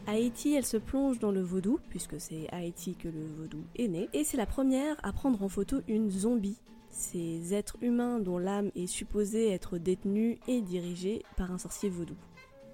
[0.07, 4.07] Haïti, elle se plonge dans le vaudou, puisque c'est Haïti que le vaudou est né,
[4.13, 6.59] et c'est la première à prendre en photo une zombie.
[6.91, 12.15] Ces êtres humains dont l'âme est supposée être détenue et dirigée par un sorcier vaudou.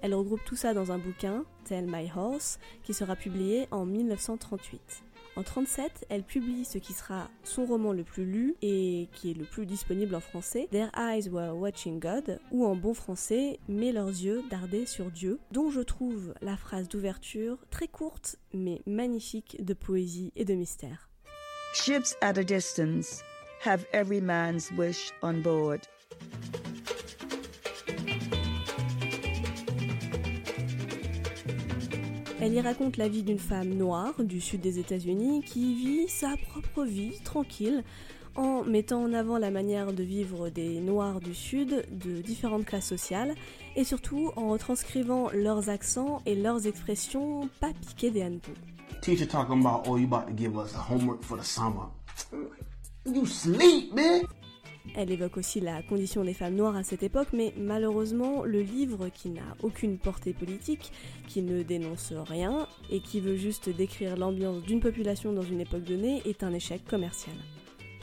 [0.02, 5.02] Elle regroupe tout ça dans un bouquin, Tell My Horse, qui sera publié en 1938.
[5.34, 9.34] En 1937, elle publie ce qui sera son roman le plus lu et qui est
[9.34, 13.92] le plus disponible en français, Their Eyes Were Watching God, ou en bon français, Mais
[13.92, 19.56] leurs yeux dardaient sur Dieu, dont je trouve la phrase d'ouverture très courte mais magnifique
[19.64, 21.08] de poésie et de mystère.
[21.72, 23.22] Ships at a distance
[23.64, 25.80] have every man's wish on board.
[32.44, 36.34] Elle y raconte la vie d'une femme noire du sud des États-Unis qui vit sa
[36.36, 37.84] propre vie tranquille
[38.34, 42.88] en mettant en avant la manière de vivre des Noirs du Sud de différentes classes
[42.88, 43.36] sociales
[43.76, 48.50] et surtout en retranscrivant leurs accents et leurs expressions pas piquées des hannetons.
[49.02, 51.86] Teacher talking about, oh, you about to give us homework for the summer.
[53.06, 54.22] You sleep, man.
[54.96, 59.08] Elle évoque aussi la condition des femmes noires à cette époque, mais malheureusement, le livre,
[59.08, 60.92] qui n'a aucune portée politique,
[61.28, 65.84] qui ne dénonce rien et qui veut juste décrire l'ambiance d'une population dans une époque
[65.84, 67.36] donnée, est un échec commercial.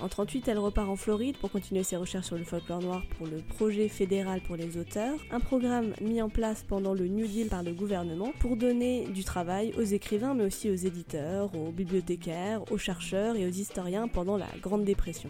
[0.02, 3.28] En 38, elle repart en Floride pour continuer ses recherches sur le folklore noir pour
[3.28, 7.50] le projet fédéral pour les auteurs, un programme mis en place pendant le New Deal
[7.50, 12.62] par le gouvernement pour donner du travail aux écrivains mais aussi aux éditeurs, aux bibliothécaires,
[12.72, 15.30] aux chercheurs et aux historiens pendant la Grande Dépression.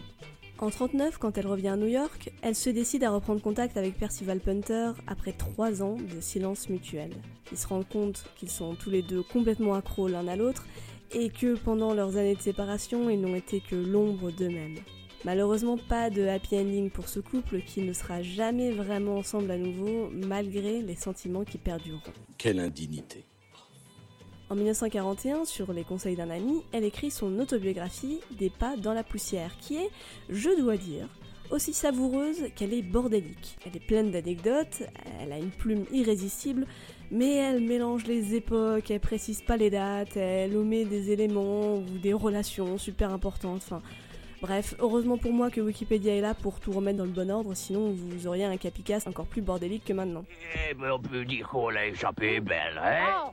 [0.60, 3.98] En 39, quand elle revient à New York, elle se décide à reprendre contact avec
[3.98, 7.12] Percival Punter après trois ans de silence mutuel.
[7.50, 10.66] Ils se rendent compte qu'ils sont tous les deux complètement accros l'un à l'autre
[11.12, 14.76] et que pendant leurs années de séparation, ils n'ont été que l'ombre d'eux-mêmes.
[15.24, 19.56] Malheureusement, pas de happy ending pour ce couple qui ne sera jamais vraiment ensemble à
[19.56, 22.12] nouveau malgré les sentiments qui perdureront.
[22.36, 23.24] Quelle indignité.
[24.50, 29.04] En 1941, sur les conseils d'un ami, elle écrit son autobiographie Des pas dans la
[29.04, 29.90] poussière, qui est,
[30.28, 31.06] je dois dire,
[31.52, 33.56] aussi savoureuse qu'elle est bordélique.
[33.64, 34.82] Elle est pleine d'anecdotes,
[35.20, 36.66] elle a une plume irrésistible,
[37.12, 41.98] mais elle mélange les époques, elle précise pas les dates, elle omet des éléments ou
[42.02, 43.82] des relations super importantes, enfin...
[44.42, 47.52] Bref, heureusement pour moi que Wikipédia est là pour tout remettre dans le bon ordre,
[47.52, 50.24] sinon vous auriez un capicas encore plus bordélique que maintenant.
[50.70, 53.32] Eh ben on peut dire qu'on l'a échappé belle, hein?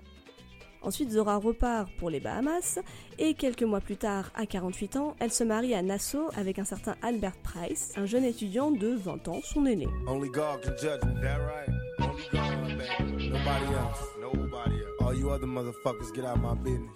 [0.82, 2.80] Ensuite, Zora repart pour les Bahamas
[3.20, 6.64] et quelques mois plus tard, à 48 ans, elle se marie à Nassau avec un
[6.64, 9.88] certain Albert Price, un jeune étudiant de 20 ans, son aîné.
[10.08, 11.22] Only God can judge me.
[11.22, 11.70] That right?
[12.00, 13.18] Only God, man.
[13.18, 14.00] Nobody else.
[14.22, 15.02] Nobody else.
[15.02, 16.90] All you other motherfuckers get out my business.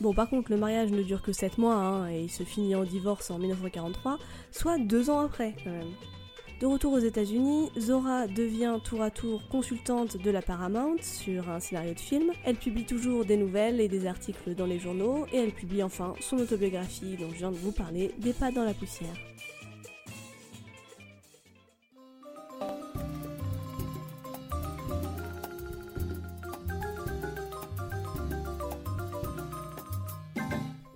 [0.00, 2.76] Bon, par contre, le mariage ne dure que 7 mois hein, et il se finit
[2.76, 4.18] en divorce en 1943,
[4.52, 5.92] soit deux ans après quand même.
[6.60, 11.60] De retour aux États-Unis, Zora devient tour à tour consultante de la Paramount sur un
[11.60, 12.32] scénario de film.
[12.44, 16.14] Elle publie toujours des nouvelles et des articles dans les journaux et elle publie enfin
[16.18, 19.14] son autobiographie dont je viens de vous parler, Des pas dans la poussière.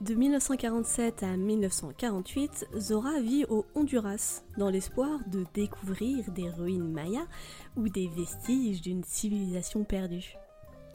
[0.02, 7.28] De 1947 à 1948, Zora vit au Honduras dans l'espoir de découvrir des ruines mayas
[7.76, 10.34] ou des vestiges d'une civilisation perdue.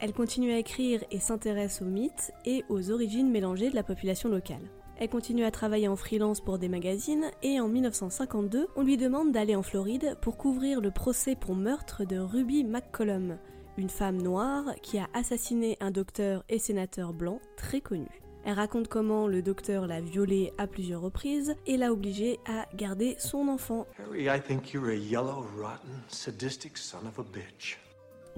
[0.02, 4.28] Elle continue à écrire et s'intéresse aux mythes et aux origines mélangées de la population
[4.28, 4.70] locale.
[4.98, 9.32] Elle continue à travailler en freelance pour des magazines et en 1952, on lui demande
[9.32, 13.38] d'aller en Floride pour couvrir le procès pour meurtre de Ruby McCollum,
[13.78, 18.27] une femme noire qui a assassiné un docteur et sénateur blanc très connu.
[18.46, 23.16] Elle raconte comment le docteur l'a violée à plusieurs reprises et l'a obligée à garder
[23.20, 23.86] son enfant.
[24.00, 27.78] Harry, I think you're a yellow, rotten, sadistic son of a bitch.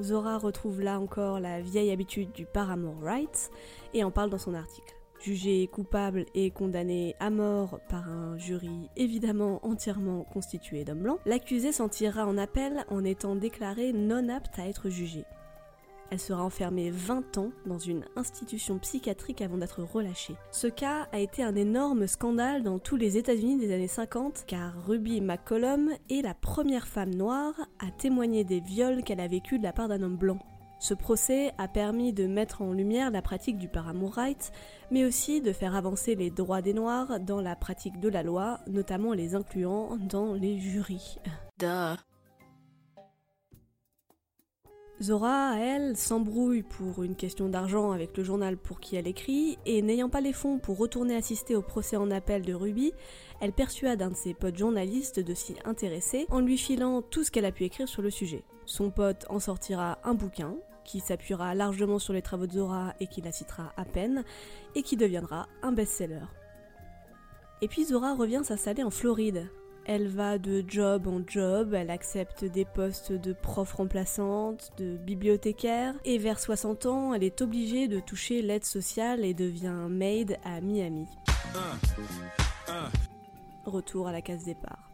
[0.01, 3.51] Zora retrouve là encore la vieille habitude du paramour rights
[3.93, 4.95] et en parle dans son article.
[5.21, 11.73] Jugé coupable et condamné à mort par un jury évidemment entièrement constitué d'hommes blancs, l'accusé
[11.73, 15.25] s'en tirera en appel en étant déclaré non apte à être jugé.
[16.11, 20.35] Elle sera enfermée 20 ans dans une institution psychiatrique avant d'être relâchée.
[20.51, 24.73] Ce cas a été un énorme scandale dans tous les États-Unis des années 50 car
[24.87, 29.63] Ruby McCollum est la première femme noire à témoigner des viols qu'elle a vécus de
[29.63, 30.39] la part d'un homme blanc.
[30.79, 34.51] Ce procès a permis de mettre en lumière la pratique du paramour right,
[34.91, 38.61] mais aussi de faire avancer les droits des Noirs dans la pratique de la loi,
[38.65, 41.17] notamment les incluant dans les jurys.
[41.59, 41.97] Duh.
[45.01, 49.81] Zora, elle, s'embrouille pour une question d'argent avec le journal pour qui elle écrit, et
[49.81, 52.91] n'ayant pas les fonds pour retourner assister au procès en appel de Ruby,
[53.39, 57.31] elle persuade un de ses potes journalistes de s'y intéresser en lui filant tout ce
[57.31, 58.43] qu'elle a pu écrire sur le sujet.
[58.65, 63.07] Son pote en sortira un bouquin, qui s'appuiera largement sur les travaux de Zora et
[63.07, 64.25] qui la citera à peine,
[64.75, 66.25] et qui deviendra un best-seller.
[67.61, 69.49] Et puis Zora revient s'installer en Floride,
[69.89, 75.95] elle va de job en job, elle accepte des postes de prof remplaçante, de bibliothécaire,
[76.05, 80.61] et vers 60 ans, elle est obligée de toucher l'aide sociale et devient maid à
[80.61, 81.07] Miami.
[83.65, 84.88] Retour à la case départ.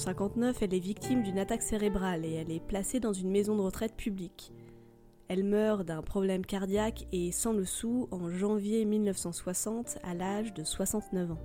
[0.00, 3.60] 59, elle est victime d'une attaque cérébrale et elle est placée dans une maison de
[3.60, 4.50] retraite publique.
[5.28, 10.64] Elle meurt d'un problème cardiaque et sans le sou en janvier 1960 à l'âge de
[10.64, 11.40] 69 ans.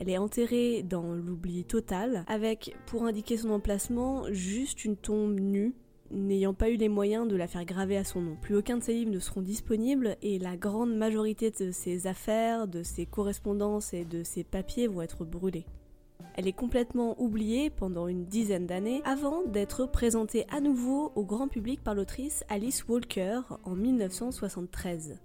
[0.00, 5.72] Elle est enterrée dans l'oubli total avec, pour indiquer son emplacement, juste une tombe nue,
[6.10, 8.36] n'ayant pas eu les moyens de la faire graver à son nom.
[8.42, 12.66] Plus aucun de ses livres ne seront disponibles et la grande majorité de ses affaires,
[12.66, 15.66] de ses correspondances et de ses papiers vont être brûlés.
[16.34, 21.48] Elle est complètement oubliée pendant une dizaine d'années avant d'être présentée à nouveau au grand
[21.48, 25.20] public par l'autrice Alice Walker en 1973.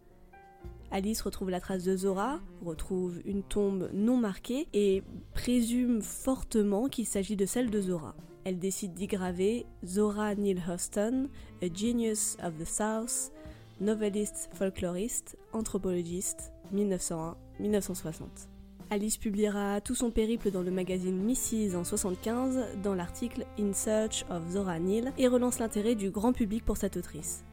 [0.92, 5.04] Alice retrouve la trace de Zora, retrouve une tombe non marquée et
[5.34, 8.16] présume fortement qu'il s'agit de celle de Zora.
[8.44, 11.30] Elle décide d'y graver Zora Neale Hurston,
[11.62, 13.32] a genius of the South,
[13.82, 18.48] noveliste, folkloriste, anthropologiste, 1901-1960.
[18.90, 21.76] Alice publiera tout son périple dans le magazine Mrs.
[21.76, 26.64] en 75 dans l'article In Search of Zora Neale et relance l'intérêt du grand public
[26.64, 27.44] pour cette autrice.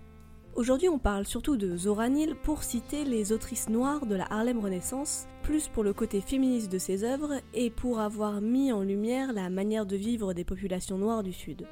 [0.55, 4.61] Aujourd'hui, on parle surtout de Zora Neale pour citer les autrices noires de la Harlem
[4.61, 9.32] Renaissance, plus pour le côté féministe de ses œuvres et pour avoir mis en lumière
[9.32, 11.66] la manière de vivre des populations noires du Sud.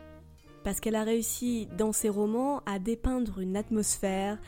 [0.65, 4.39] parce qu'elle a réussi dans ses romans à dépeindre une atmosphère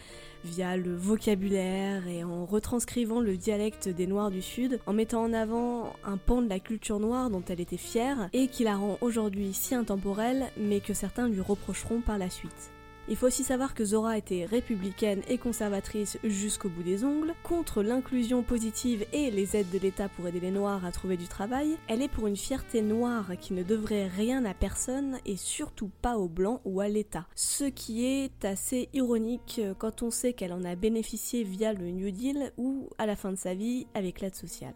[0.44, 5.32] via le vocabulaire et en retranscrivant le dialecte des Noirs du Sud, en mettant en
[5.32, 8.98] avant un pan de la culture noire dont elle était fière et qui la rend
[9.00, 12.73] aujourd'hui si intemporelle mais que certains lui reprocheront par la suite.
[13.06, 17.82] Il faut aussi savoir que Zora était républicaine et conservatrice jusqu'au bout des ongles, contre
[17.82, 21.76] l'inclusion positive et les aides de l'État pour aider les Noirs à trouver du travail.
[21.86, 26.16] Elle est pour une fierté noire qui ne devrait rien à personne et surtout pas
[26.16, 27.26] aux Blancs ou à l'État.
[27.34, 32.10] Ce qui est assez ironique quand on sait qu'elle en a bénéficié via le New
[32.10, 34.74] Deal ou à la fin de sa vie avec l'aide sociale.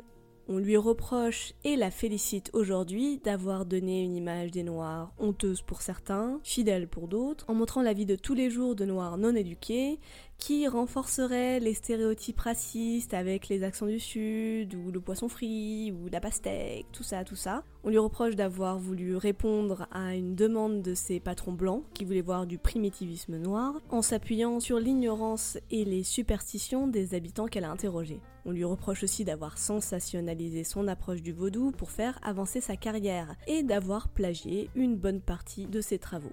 [0.50, 5.82] On lui reproche et la félicite aujourd'hui d'avoir donné une image des Noirs honteuse pour
[5.82, 9.34] certains, fidèle pour d'autres, en montrant la vie de tous les jours de Noirs non
[9.36, 10.00] éduqués,
[10.38, 16.08] qui renforcerait les stéréotypes racistes avec les accents du Sud, ou le poisson frit, ou
[16.08, 17.64] la pastèque, tout ça, tout ça.
[17.84, 22.20] On lui reproche d'avoir voulu répondre à une demande de ses patrons blancs qui voulaient
[22.20, 27.70] voir du primitivisme noir, en s'appuyant sur l'ignorance et les superstitions des habitants qu'elle a
[27.70, 28.20] interrogés.
[28.44, 33.34] On lui reproche aussi d'avoir sensationnalisé son approche du vaudou pour faire avancer sa carrière
[33.46, 36.32] et d'avoir plagié une bonne partie de ses travaux.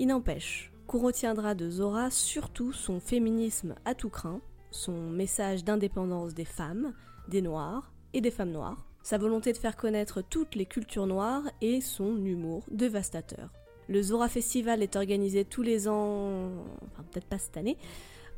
[0.00, 4.40] Il n'empêche qu'on retiendra de Zora surtout son féminisme à tout craint,
[4.70, 6.94] son message d'indépendance des femmes,
[7.28, 11.42] des noirs et des femmes noires, sa volonté de faire connaître toutes les cultures noires
[11.60, 13.50] et son humour dévastateur.
[13.88, 16.50] Le Zora Festival est organisé tous les ans,
[16.86, 17.76] enfin peut-être pas cette année,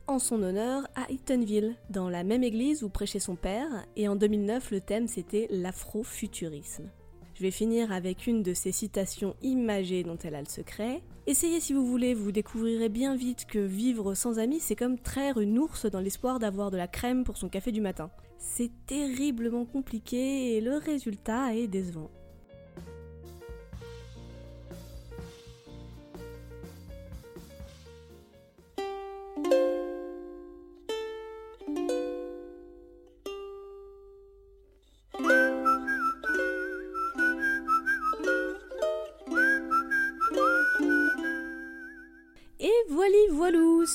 [0.07, 4.17] en son honneur à Eatonville, dans la même église où prêchait son père, et en
[4.17, 6.89] 2009 le thème c'était l'afrofuturisme.
[7.41, 11.01] Je vais finir avec une de ces citations imagées dont elle a le secret.
[11.27, 15.41] Essayez si vous voulez, vous découvrirez bien vite que vivre sans amis, c'est comme traire
[15.41, 18.11] une ours dans l'espoir d'avoir de la crème pour son café du matin.
[18.37, 22.11] C'est terriblement compliqué et le résultat est décevant.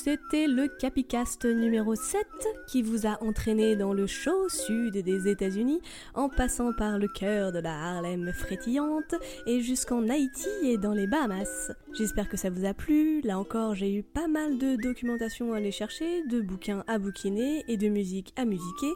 [0.08, 2.24] C'était le Capicast numéro 7
[2.68, 5.80] qui vous a entraîné dans le chaud sud des États-Unis
[6.14, 9.16] en passant par le cœur de la Harlem frétillante
[9.48, 11.72] et jusqu'en Haïti et dans les Bahamas.
[11.92, 13.20] J'espère que ça vous a plu.
[13.22, 17.64] Là encore, j'ai eu pas mal de documentation à aller chercher, de bouquins à bouquiner
[17.66, 18.92] et de musique à musiquer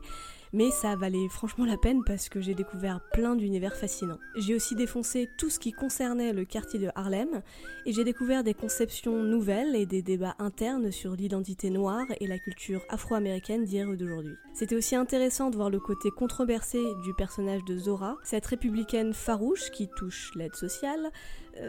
[0.53, 4.19] mais ça valait franchement la peine parce que j'ai découvert plein d'univers fascinants.
[4.37, 7.43] J'ai aussi défoncé tout ce qui concernait le quartier de Harlem
[7.87, 12.39] et j'ai découvert des conceptions nouvelles et des débats internes sur l'identité noire et la
[12.39, 14.35] culture afro-américaine d'hier et d'aujourd'hui.
[14.55, 19.71] C'était aussi intéressant de voir le côté controversé du personnage de Zora, cette républicaine farouche
[19.71, 21.11] qui touche l'aide sociale,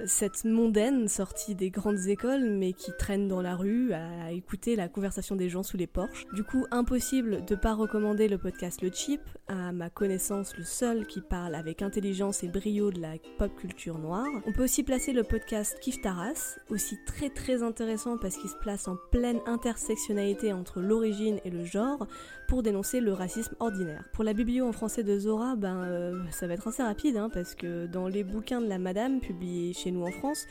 [0.06, 4.88] cette mondaine sortie des grandes écoles mais qui traîne dans la rue à écouter la
[4.88, 6.26] conversation des gens sous les porches.
[6.34, 11.06] Du coup, impossible de pas recommander le podcast Le Chip, à ma connaissance le seul
[11.06, 14.28] qui parle avec intelligence et brio de la pop culture noire.
[14.46, 18.58] On peut aussi placer le podcast Kif Taras, aussi très très intéressant parce qu'il se
[18.58, 22.08] place en pleine intersectionnalité entre l'origine et le genre
[22.52, 24.04] pour dénoncer le racisme ordinaire.
[24.12, 27.30] Pour la biblio en français de Zora, ben euh, ça va être assez rapide hein,
[27.34, 30.48] parce que dans les bouquins de la Madame publiés chez nous en France,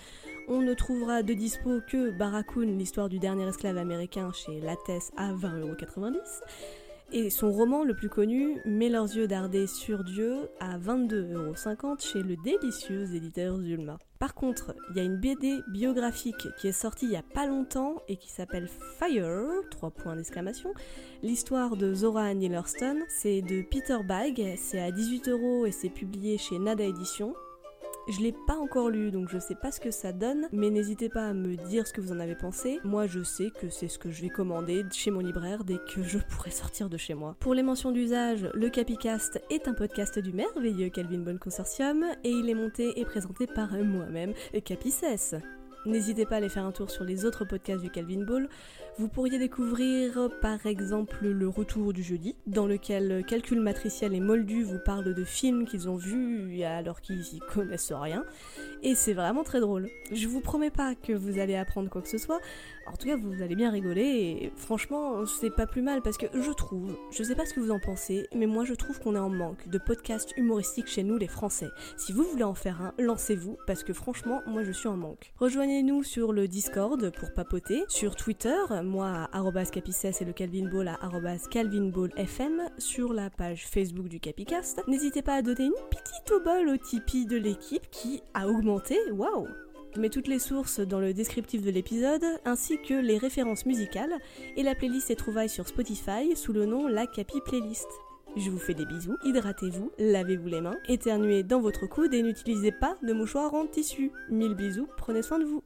[0.49, 5.35] on ne trouvera de dispo que Barracoon, l'histoire du dernier esclave américain chez Lattès à
[5.35, 6.17] 20,90€.
[7.13, 12.23] Et son roman le plus connu, Met leurs yeux dardés sur Dieu, à 22,50€ chez
[12.23, 13.99] le délicieux éditeur Zulma.
[14.21, 17.47] Par contre, il y a une BD biographique qui est sortie il y a pas
[17.47, 20.73] longtemps et qui s'appelle Fire, 3 points d'exclamation.
[21.25, 26.39] L'histoire de Zora Annie Hurston, c'est de Peter Bag, c'est à 18€ et c'est publié
[26.39, 27.35] chez Nada Édition.
[28.09, 31.09] Je l'ai pas encore lu, donc je sais pas ce que ça donne, mais n'hésitez
[31.09, 32.81] pas à me dire ce que vous en avez pensé.
[32.83, 36.03] Moi, je sais que c'est ce que je vais commander chez mon libraire dès que
[36.03, 37.37] je pourrai sortir de chez moi.
[37.41, 42.31] Pour les mentions d'usage, le Capicast est un podcast du merveilleux Calvin Ball Consortium et
[42.31, 44.33] il est monté et présenté par moi-même,
[44.65, 45.37] Capicès.
[45.87, 48.49] N'hésitez pas à aller faire un tour sur les autres podcasts du Calvin Ball.
[49.01, 54.63] Vous pourriez découvrir par exemple Le Retour du jeudi, dans lequel Calcul matriciel et Moldu
[54.63, 58.27] vous parlent de films qu'ils ont vus alors qu'ils y connaissent rien.
[58.83, 59.89] Et c'est vraiment très drôle.
[60.13, 62.41] Je vous promets pas que vous allez apprendre quoi que ce soit.
[62.87, 66.27] En tout cas, vous allez bien rigoler et franchement, c'est pas plus mal parce que
[66.35, 69.15] je trouve, je sais pas ce que vous en pensez, mais moi je trouve qu'on
[69.15, 71.69] est en manque de podcasts humoristiques chez nous les Français.
[71.97, 75.33] Si vous voulez en faire un, lancez-vous parce que franchement, moi je suis en manque.
[75.39, 78.57] Rejoignez Rejoignez-nous sur le Discord pour papoter, sur Twitter,
[78.91, 80.99] moi à @capicès et le Calvin Ball à
[81.51, 84.83] @calvinballfm, sur la page Facebook du Capicast.
[84.89, 88.99] N'hésitez pas à donner une petite obole au Tipeee de l'équipe qui a augmenté.
[89.13, 89.47] Waouh
[89.95, 94.15] je mets toutes les sources dans le descriptif de l'épisode, ainsi que les références musicales,
[94.57, 97.89] et la playlist est trouvaille sur Spotify sous le nom La Capi Playlist.
[98.37, 102.71] Je vous fais des bisous, hydratez-vous, lavez-vous les mains, éternuez dans votre coude et n'utilisez
[102.71, 104.13] pas de mouchoir en tissu.
[104.29, 105.65] Mille bisous, prenez soin de vous.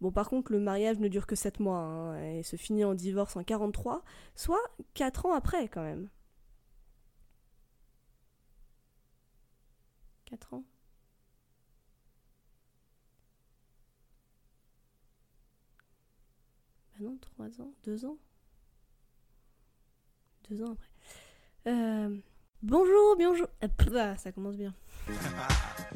[0.00, 2.94] Bon, par contre, le mariage ne dure que 7 mois hein, et se finit en
[2.94, 4.02] divorce en 43,
[4.34, 4.60] soit
[4.94, 6.08] 4 ans après quand même.
[10.26, 10.64] 4 ans
[16.98, 18.18] Bah non, 3 ans 2 ans
[20.50, 20.90] 2 ans après.
[21.66, 22.16] Euh,
[22.62, 23.48] bonjour, bonjour.
[23.96, 24.74] Ah, ça commence bien.